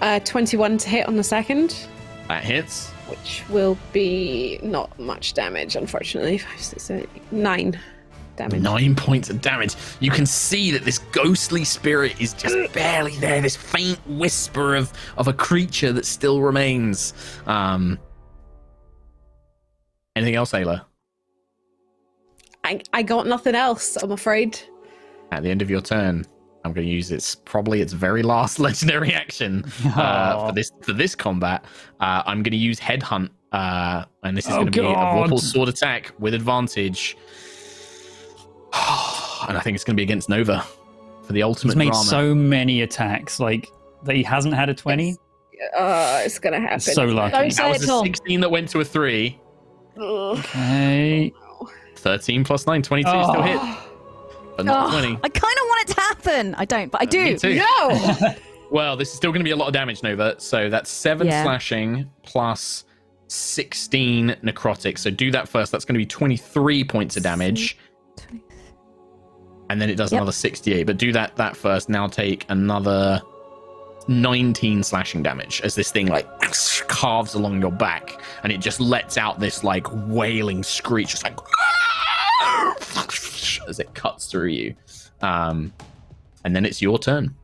[0.00, 1.74] Uh, 21 to hit on the second,
[2.28, 2.88] That hits.
[3.10, 6.38] which will be not much damage, unfortunately.
[6.38, 7.78] Five, six, seven, eight, nine
[8.36, 8.60] damage.
[8.60, 9.74] Nine points of damage.
[10.00, 13.40] You can see that this ghostly spirit is just barely there.
[13.40, 17.12] This faint whisper of of a creature that still remains.
[17.46, 17.98] Um.
[20.16, 20.82] Anything else, Ayla?
[22.64, 24.58] I, I got nothing else, I'm afraid.
[25.30, 26.24] At the end of your turn,
[26.64, 29.64] I'm going to use its probably its very last legendary action
[29.94, 31.64] uh, for this for this combat.
[32.00, 34.92] Uh, I'm going to use Headhunt, uh, and this is Oh, going to be a
[34.94, 35.30] God.
[35.30, 37.16] Vorpal sword attack with advantage.
[39.48, 40.64] and I think it's going to be against Nova
[41.26, 42.04] for the ultimate he's made drama.
[42.04, 43.68] so many attacks, like
[44.04, 45.16] that he hasn't had a 20.
[45.76, 46.80] Uh, it's gonna happen.
[46.80, 47.32] So lucky.
[47.32, 48.04] Don't that was it, a Tom.
[48.04, 49.40] 16 that went to a 3.
[49.98, 50.02] Ugh.
[50.38, 51.32] Okay.
[51.96, 53.42] 13 plus 9, 22 still Oh.
[53.42, 53.60] hit,
[54.56, 55.18] but not Oh, 20.
[55.24, 56.54] I kind of want it to happen.
[56.56, 57.24] I don't, but I do.
[57.24, 57.54] Me too.
[57.54, 58.34] No!
[58.68, 60.34] Well, this is still going to be a lot of damage, Nova.
[60.40, 61.44] So that's seven Yeah.
[61.44, 62.82] slashing plus
[63.28, 64.98] 16 necrotic.
[64.98, 65.70] So do that first.
[65.70, 67.78] That's going to be 23 points of damage.
[69.68, 70.20] And then it does Yep.
[70.20, 70.84] another 68.
[70.86, 71.88] But do that that first.
[71.88, 73.20] Now take another
[74.08, 76.26] 19 slashing damage as this thing like
[76.86, 81.36] carves along your back and it just lets out this like wailing screech just like
[83.68, 84.74] as it cuts through you.
[85.22, 85.72] Um,
[86.44, 87.34] and then it's your turn.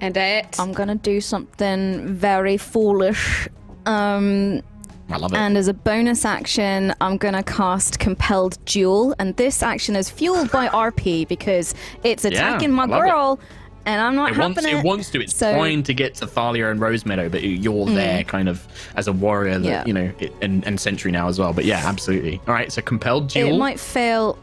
[0.00, 0.58] and it.
[0.58, 3.48] I'm gonna do something very foolish.
[3.86, 4.62] Um,
[5.10, 5.36] I love it.
[5.36, 10.50] and as a bonus action, I'm gonna cast Compelled Duel, and this action is fueled
[10.50, 13.08] by RP because it's attacking my I love it.
[13.10, 13.40] girl,
[13.86, 14.72] and I'm not it having wants, it.
[14.74, 15.20] it wants to.
[15.20, 19.06] It's So- trying to get to Thalia and Rosemeadow, but you're there kind of as
[19.08, 19.84] a warrior that, Yeah.
[19.86, 21.52] you know, it, and, and Sentry now as well.
[21.52, 22.40] But yeah, absolutely.
[22.48, 23.54] All right, so compelled Duel.
[23.54, 24.38] It might fail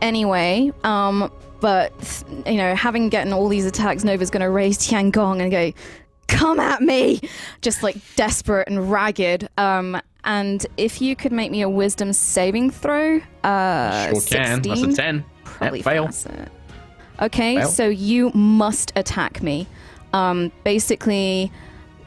[0.00, 0.72] anyway.
[0.84, 1.92] Um, but
[2.46, 5.72] you know, having gotten all these attacks, Nova's going to raise Tiangong and go,
[6.28, 7.20] "Come at me!"
[7.62, 9.48] Just like desperate and ragged.
[9.58, 14.62] Um, and if you could make me a Wisdom saving throw, uh, Sure can.
[14.62, 15.24] That's a 10.
[15.44, 16.10] Probably Yep, fail.
[17.22, 17.68] Okay, Fail.
[17.68, 19.66] so you must attack me.
[20.12, 21.50] Um, basically,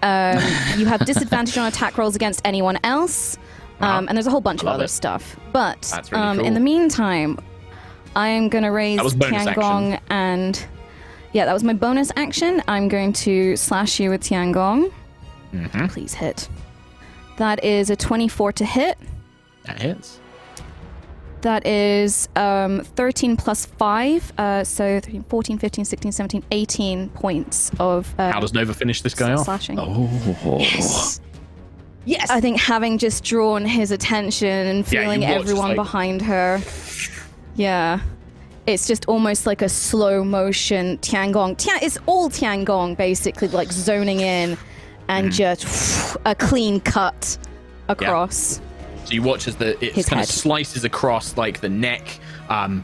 [0.03, 0.38] um,
[0.78, 3.38] you have disadvantage on attack rolls against anyone else,
[3.80, 4.89] um, and there's a whole bunch of other it.
[4.89, 5.36] stuff.
[5.51, 7.39] But really um, in the meantime,
[8.15, 10.63] I am going to raise That Tiangong and
[11.34, 12.61] yeah, that was my bonus action.
[12.67, 14.91] I'm going to slash you with Tiangong.
[15.53, 15.88] Mm-hmm.
[15.88, 16.49] Please hit.
[17.38, 18.97] That is a 24 to hit.
[19.63, 20.19] That hits.
[21.41, 27.71] That is um, 13 plus 5, uh, so 13, 14, 15, 16, 17, 18 points
[27.80, 29.45] of uh, How does Nova finish this guy off?
[29.45, 29.80] slashing.
[29.80, 30.57] Oh.
[30.59, 31.21] Yes.
[32.03, 32.30] yes.
[32.30, 36.59] I think having just drawn his attention and feeling watch, everyone like- behind her,
[37.55, 38.01] yeah,
[38.70, 41.57] it's just almost like a slow motion Tiangong.
[41.57, 44.57] Tian- it's all Tiangong basically, like zoning in
[45.07, 45.38] and Mm-hmm.
[45.38, 47.38] just a clean cut
[47.88, 48.61] across.
[49.05, 52.20] So you watch as the it kind of slices across like the neck.
[52.47, 52.84] Um,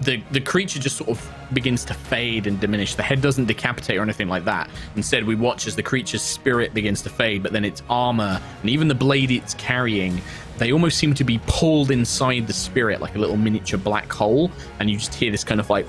[0.00, 2.94] the the creature just sort of begins to fade and diminish.
[2.94, 4.70] The head doesn't decapitate or anything like that.
[4.96, 8.70] Instead, we watch as the creature's spirit begins to fade, but then its armor and
[8.70, 10.20] even the blade it's carrying,
[10.58, 14.50] they almost seem to be pulled inside the spirit like a little miniature black hole,
[14.78, 15.86] and you just hear this kind of like,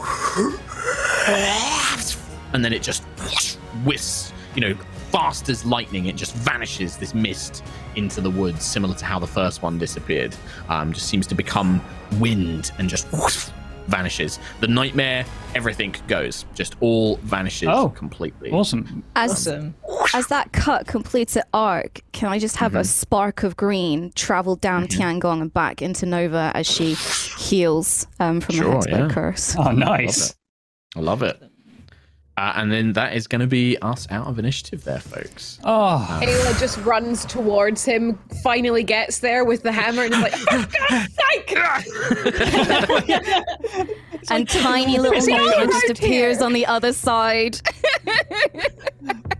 [2.53, 3.03] and then it just
[3.85, 4.75] whisks, you know,
[5.11, 6.07] fast as lightning.
[6.07, 7.63] It just vanishes this mist
[7.95, 10.35] into the woods, similar to how the first one disappeared.
[10.69, 11.81] Um, just seems to become
[12.19, 13.07] wind and just
[13.87, 14.39] vanishes.
[14.59, 15.25] The nightmare,
[15.55, 17.89] everything goes, just all vanishes Oh.
[17.89, 18.51] completely.
[18.51, 19.03] Awesome.
[19.15, 19.75] As Awesome.
[20.13, 22.81] as that cut completes its arc, can I just have Mm-hmm.
[22.81, 26.93] a spark of green travel down Tiangong and back into Nova as she
[27.37, 29.13] heals um, from Sure, the Hexblade yeah.
[29.13, 29.55] curse?
[29.57, 30.35] Oh, nice.
[30.95, 31.41] I love it.
[32.35, 35.59] Uh, and then that is going to be us out of initiative there, folks.
[35.63, 40.33] Oh, Ayla just runs towards him, finally gets there with the hammer, and is like,
[40.33, 40.57] "For
[40.89, 41.55] God's sake!"
[44.31, 46.45] and tiny little Is he just appears here?
[46.45, 47.59] on the other side.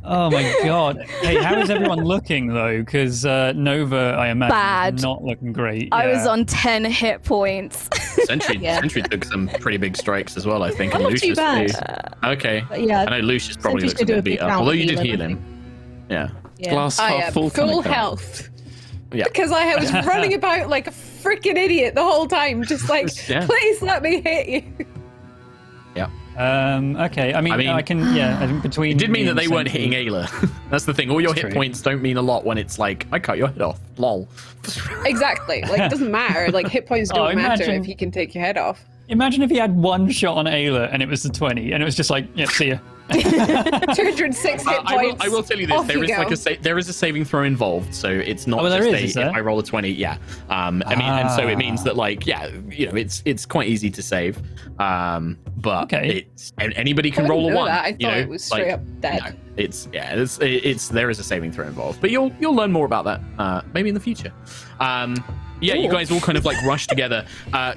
[0.03, 1.01] oh my god.
[1.21, 2.77] Hey, how is everyone looking though?
[2.79, 4.95] Because uh, Nova, I imagine, Bad.
[4.95, 5.89] is not looking great.
[5.91, 7.89] I was on 10 hit points.
[8.25, 8.79] Sentry, Yeah.
[8.79, 10.93] Sentry took some pretty big strikes as well, I think.
[10.95, 11.69] I'm and not too bad.
[11.69, 12.27] too.
[12.27, 12.63] Okay.
[12.83, 14.85] But yeah, I know Lucius probably Sentry's looks a gonna bit beat up, although you
[14.87, 16.05] did I heal him.
[16.09, 16.29] Yeah.
[16.57, 16.69] yeah.
[16.71, 17.49] Glass I half am full.
[17.49, 18.49] full health.
[19.13, 19.25] Yeah.
[19.25, 23.45] Because I was running about like a freaking idiot the whole time, just like, Yeah.
[23.45, 24.85] please let me hit you.
[25.95, 26.09] Yeah.
[26.35, 28.93] Um, okay, I mean, I I, can, yeah, I think between.
[28.93, 30.49] It did mean that they weren't hitting Ayla.
[30.71, 31.11] That's the thing.
[31.11, 31.53] All your That's hit true.
[31.59, 33.79] points don't mean a lot when it's like, I cut your head off.
[33.97, 34.27] Lol.
[35.05, 35.61] Exactly.
[35.61, 36.51] Like, it doesn't matter.
[36.51, 38.83] Like, hit points Oh, don't matter imagine- if you can take your head off.
[39.09, 41.85] Imagine if he had one shot on Ayla and it was the 20, and it
[41.85, 42.77] was just like, yeah, see ya.
[43.11, 45.25] 206 hit Uh, I, will, points.
[45.25, 46.93] I will tell you this: Off there you is like a sa- there is a
[46.93, 49.59] saving throw involved, so it's not Oh, there just is, a, is if I roll
[49.59, 50.17] a twenty, yeah.
[50.49, 51.83] Um, I mean, and so it means Ah.
[51.85, 54.41] that like yeah, you know, it's it's quite easy to save.
[54.79, 56.25] Um, but Okay.
[56.33, 57.65] it's and anybody can I roll a didn't one.
[57.67, 57.85] that.
[57.85, 59.21] I you know, it was straight like, up dead.
[59.21, 62.71] no, it's yeah, it's it's there is a saving throw involved, but you'll you'll learn
[62.71, 64.31] more about that uh, maybe in the future.
[64.79, 65.21] Um,
[65.61, 67.25] yeah, you guys all kind of like rush together.
[67.51, 67.75] Uh,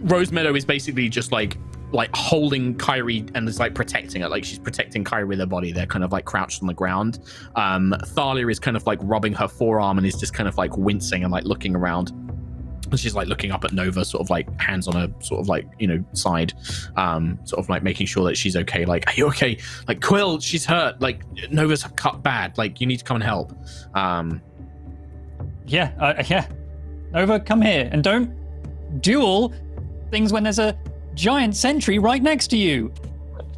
[0.00, 1.56] Rose Meadow is basically just like
[1.90, 5.72] like holding Kyrie and is like protecting her, like she's protecting Kyrie with her body.
[5.72, 7.20] They're kind of like crouched on the ground.
[7.56, 10.76] Um, Thalia is kind of like rubbing her forearm and is just kind of like
[10.76, 12.10] wincing and like looking around.
[12.90, 15.48] And she's like looking up at Nova, sort of like hands on her sort of
[15.48, 16.52] like you know side,
[16.96, 18.84] um, sort of like making sure that she's okay.
[18.84, 19.58] Like, are you okay?
[19.86, 21.00] Like Quill, she's hurt.
[21.00, 22.56] Like Nova's cut bad.
[22.58, 23.52] Like you need to come and help.
[23.94, 24.42] Um,
[25.66, 26.46] Yeah, uh, yeah.
[27.12, 28.34] Nova, come here, and don't
[29.00, 29.52] duel
[30.10, 30.76] things when there's a
[31.14, 32.92] giant sentry right next to you.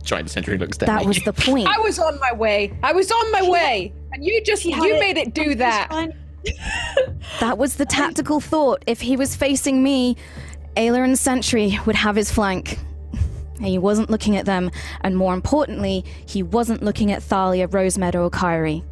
[0.02, 0.96] Giant Sentry looks down.
[0.96, 1.68] That was the point.
[1.68, 2.72] I was on my way.
[2.82, 3.92] I was on my way.
[4.12, 4.98] And you just you it.
[4.98, 5.88] made it do that.
[7.40, 8.82] That was the tactical thought.
[8.86, 10.16] If he was facing me,
[10.74, 12.78] Ayla and Sentry would have his flank.
[13.60, 14.70] He wasn't looking at them,
[15.02, 18.82] and more importantly, he wasn't looking at Thalia, Rosemeadow, or Kyrie.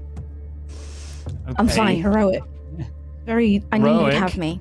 [1.57, 1.77] I'm Okay.
[1.77, 2.03] fine.
[2.03, 2.43] Heroic.
[3.25, 3.65] Very.
[3.73, 4.13] I knew Heroic.
[4.13, 4.61] you'd have me.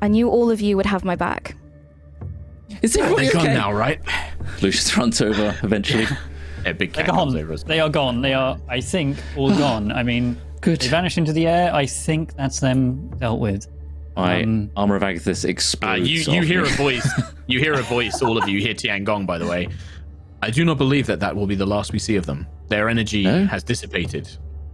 [0.00, 1.56] I knew all of you would have my back.
[2.82, 3.54] Is everybody They're gone okay?
[3.54, 4.00] now, right?
[4.62, 6.06] Lucius runs over eventually.
[6.64, 7.34] Yeah, big They're gone.
[7.34, 7.68] over as well.
[7.68, 8.20] They are gone.
[8.20, 9.90] They are, I think, all gone.
[9.92, 10.78] I mean, Good.
[10.82, 11.74] they vanish into the air.
[11.74, 13.66] I think that's them dealt with.
[14.14, 16.06] My Um, armor of Agathys Uh, explodes.
[16.06, 16.68] you you hear me.
[16.70, 17.08] a voice.
[17.46, 18.20] You hear a voice.
[18.20, 19.26] All of you hear Tiangong.
[19.26, 19.68] By the way,
[20.42, 22.46] I do not believe that that will be the last we see of them.
[22.68, 23.46] Their energy No?
[23.46, 24.28] has dissipated.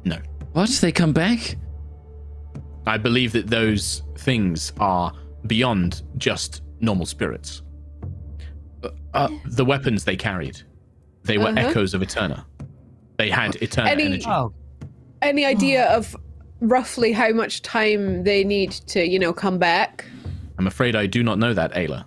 [0.04, 0.18] No,
[0.54, 0.68] What?
[0.80, 1.56] They come back?
[2.84, 5.12] I believe that those things are
[5.46, 7.62] beyond just normal spirits.
[9.14, 10.60] Uh, The weapons they carried,
[11.24, 11.68] they were Uh-huh.
[11.68, 12.44] echoes of Eterna.
[13.16, 14.26] They had Eterna Any- energy.
[14.28, 14.52] Oh,
[15.22, 16.14] Any idea of
[16.60, 20.04] roughly how much time they need to, you know, come back?
[20.58, 22.04] I'm afraid I do not know that, Ayla.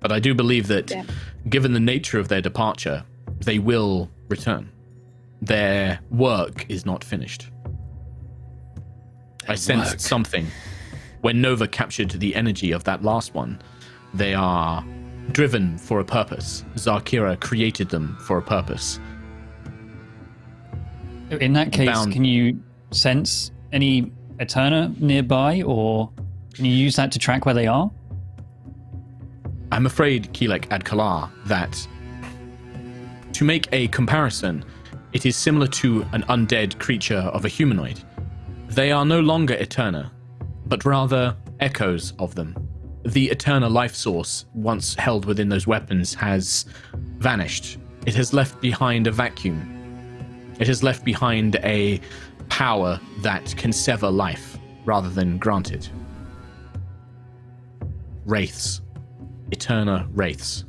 [0.00, 1.04] But I do believe that, Yeah.
[1.48, 3.04] given the nature of their departure,
[3.40, 4.68] they will return.
[5.40, 7.48] Their work is not finished.
[9.48, 10.00] I sensed work.
[10.00, 10.46] something.
[11.20, 13.60] When Nova captured the energy of that last one,
[14.12, 14.84] they are
[15.32, 16.64] driven for a purpose.
[16.76, 19.00] Zarkira created them for a purpose.
[21.40, 22.60] in that case, Bound- can you
[22.92, 26.10] sense any Eterna nearby, or
[26.52, 27.90] can you use that to track where they are?
[29.72, 31.88] I'm afraid, Kelek Adkalar, that
[33.32, 34.64] to make a comparison,
[35.12, 38.00] it is similar to an undead creature of a humanoid.
[38.68, 40.12] They are no longer Eterna,
[40.66, 42.63] but rather echoes of them.
[43.04, 46.64] The eternal life source, once held within those weapons, has
[47.18, 47.78] vanished.
[48.06, 49.70] It has left behind a vacuum.
[50.58, 52.00] It has left behind a
[52.48, 55.90] power that can sever life rather than grant it.
[58.24, 58.80] Wraiths.
[59.52, 60.64] Eterna wraiths.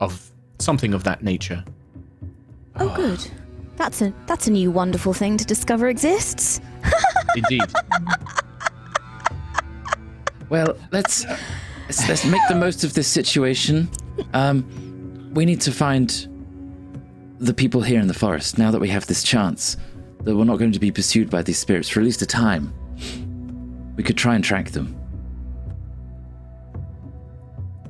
[0.00, 1.64] Of something of that nature.
[2.76, 3.20] Oh, good.
[3.76, 6.60] That's a that's a new wonderful thing to discover exists.
[7.36, 7.64] Indeed.
[10.52, 11.24] Well, let's,
[11.88, 13.88] let's let's make the most of this situation.
[14.34, 16.10] Um, we need to find
[17.38, 18.58] the people here in the forest.
[18.58, 19.78] Now that we have this chance,
[20.24, 22.70] that we're not going to be pursued by these spirits for at least a time.
[23.96, 24.94] We could try and track them.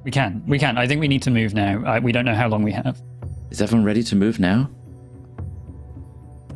[0.04, 0.44] We can.
[0.46, 0.78] We can.
[0.78, 1.82] I think we need to move now.
[1.84, 3.02] Uh, we don't know how long we have.
[3.50, 4.70] Is everyone ready to move now?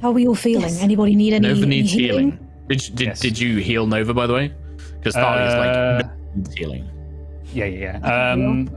[0.00, 0.62] How are we all feeling?
[0.62, 0.80] Yes.
[0.80, 2.30] Anybody need any Nova needs healing?
[2.30, 2.48] healing.
[2.68, 3.20] Did, you- did, Yes.
[3.20, 4.52] did you heal Nova, by the way?
[4.98, 6.88] Because Thalia's Uh, like, Nova healing.
[7.52, 8.32] Yeah, yeah, yeah.
[8.32, 8.70] Um,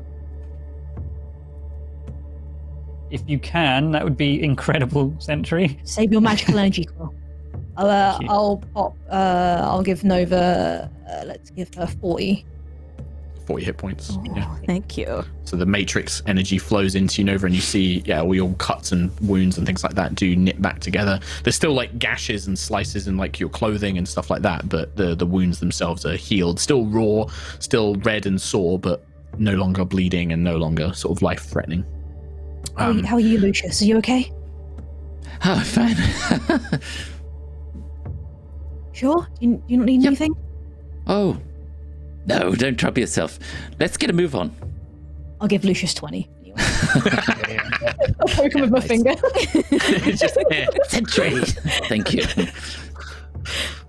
[3.12, 5.80] if you can, that would be incredible, Sentry.
[5.84, 7.14] Save your magical energy, Quill.
[7.78, 8.96] I'll, uh, I'll pop.
[9.10, 10.92] Uh, I'll give Nova.
[11.10, 12.46] Uh, let's give her forty.
[13.50, 14.16] 40 hit points.
[14.36, 14.56] Yeah.
[14.68, 15.24] Thank you.
[15.46, 18.92] So the matrix energy flows into you, Nova, and you see, yeah, all your cuts
[18.92, 21.20] and wounds and things like that do knit back together.
[21.44, 24.96] There's still like gashes and slices in like your clothing and stuff like that, but
[24.96, 26.60] the the wounds themselves are healed.
[26.60, 27.26] Still raw,
[27.58, 29.04] still red and sore, but
[29.40, 31.84] no longer bleeding and no longer sort of life threatening.
[32.78, 33.82] How, are you, Um, how are you, Lucius?
[33.82, 34.32] Are you okay?
[35.44, 35.96] Oh, fine.
[38.94, 39.26] Sure.
[39.40, 40.08] Do you, you not need Yep.
[40.08, 40.34] anything?
[41.08, 41.38] oh,
[42.30, 43.38] no, don't trouble yourself.
[43.80, 44.56] Let's get a move on.
[45.42, 46.30] I'll give Lucius twenty.
[46.40, 46.56] Anyway.
[48.22, 48.88] I'll poke him with my Nice.
[48.88, 49.14] finger.
[49.16, 50.68] it's just, yeah.
[50.88, 51.32] Sentry.
[51.88, 52.24] Thank you.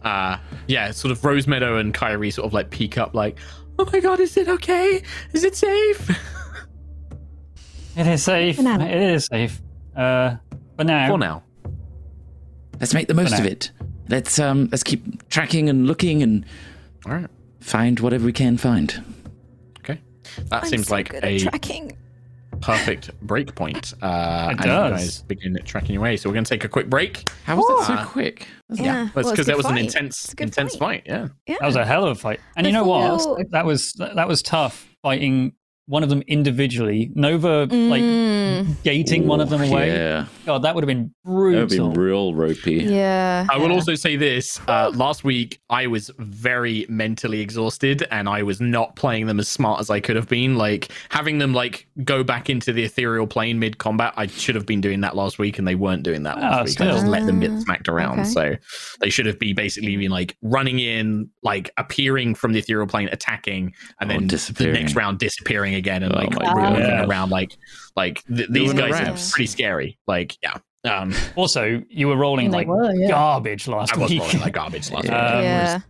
[0.02, 0.38] uh
[0.68, 3.36] yeah sort of rose meadow and kyrie sort of like peek up like
[3.78, 5.02] oh my god is it okay
[5.34, 6.08] is it safe
[7.96, 8.56] It is safe.
[8.56, 8.86] Banana.
[8.86, 9.60] It is safe.
[9.96, 10.36] Uh,
[10.76, 11.08] for now.
[11.08, 11.42] for now
[12.78, 13.72] Let's make the most of it.
[14.08, 16.46] Let's um, let's keep tracking and looking and
[17.04, 17.26] all right
[17.60, 19.02] find whatever we can find.
[19.80, 20.00] okay
[20.48, 21.96] that I'm seems so like a tracking.
[22.60, 24.90] perfect break point uh It and you does.
[24.92, 27.98] guys begin tracking your way so we're gonna take a quick break How was that
[28.04, 28.46] so quick?
[28.72, 31.02] Yeah, that's well, it's because that good was an intense It's a good intense fight,
[31.06, 31.56] yeah Yeah.
[31.60, 32.40] That was a hell of a fight.
[32.56, 33.18] And you know what?
[33.18, 35.52] Before- That was that was tough fighting
[35.86, 37.10] one of them individually.
[37.14, 39.88] Nova like Mm, gating one of them away.
[39.88, 41.52] Yeah, God, that would have been brutal.
[41.52, 42.02] that would be brutal.
[42.02, 42.74] real ropey.
[42.84, 43.46] yeah.
[43.50, 44.58] I will also say this.
[44.66, 49.48] Uh, last week, I was very mentally exhausted, and I was not playing them as
[49.48, 50.56] smart as I could have been.
[50.56, 54.14] Like having them like go back into the ethereal plane mid combat.
[54.16, 56.62] I should have been doing that last week, and they weren't doing that last Ah,
[56.64, 56.80] week.
[56.80, 58.20] I just let them get smacked around.
[58.20, 58.28] okay.
[58.30, 58.56] So
[59.00, 63.08] they should have been basically been like running in, like appearing from the ethereal plane,
[63.12, 67.08] attacking, and Oh, then the next round disappearing again, and Oh like my running God.
[67.08, 67.56] around like
[67.96, 69.00] like th- these Doing the guys
[69.30, 69.98] are pretty scary.
[70.06, 70.58] Like yeah.
[70.84, 73.08] Um, Also, you were rolling They like were, yeah.
[73.08, 74.20] garbage last I was week.
[74.20, 75.12] rolling like garbage last week.
[75.12, 75.80] Um, yeah.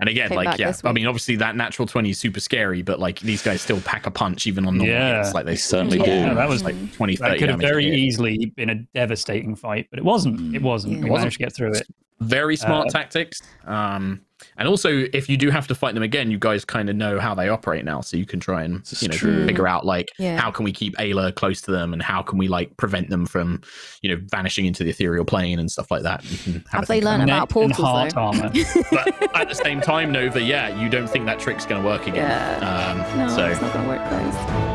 [0.00, 2.98] And again, Came like yeah, I mean, obviously that natural twenty is super scary, but
[2.98, 5.22] like these guys still pack a punch even on normal Yeah.
[5.22, 5.32] hits.
[5.34, 6.10] Like they They certainly still do.
[6.10, 7.94] Yeah, that was like 20, that could have very hit.
[7.98, 10.40] easily been a devastating fight, but it wasn't.
[10.40, 10.54] Mm.
[10.56, 10.94] It wasn't.
[10.94, 11.00] Yeah.
[11.02, 11.20] We It wasn't.
[11.26, 11.86] managed to get through it.
[12.20, 13.42] Very smart Uh, tactics.
[13.64, 14.22] Um,
[14.56, 17.18] and also, if you do have to fight them again, you guys kind of know
[17.20, 19.46] how they operate now, so you can try and This you know true.
[19.46, 20.38] figure out like Yeah.
[20.38, 23.26] how can we keep Ayla close to them, and how can we like prevent them
[23.26, 23.60] from
[24.02, 26.24] you know vanishing into the ethereal plane and stuff like that.
[26.30, 28.20] You can have, Have they think learned about about Neck portals, heart though?
[28.20, 28.52] armor.
[28.90, 32.06] but at the same time, Nova, yeah, you don't think that trick's going to work
[32.06, 32.16] again.
[32.16, 33.02] Yeah.
[33.12, 34.71] Um, No, so it's not gonna work, guys.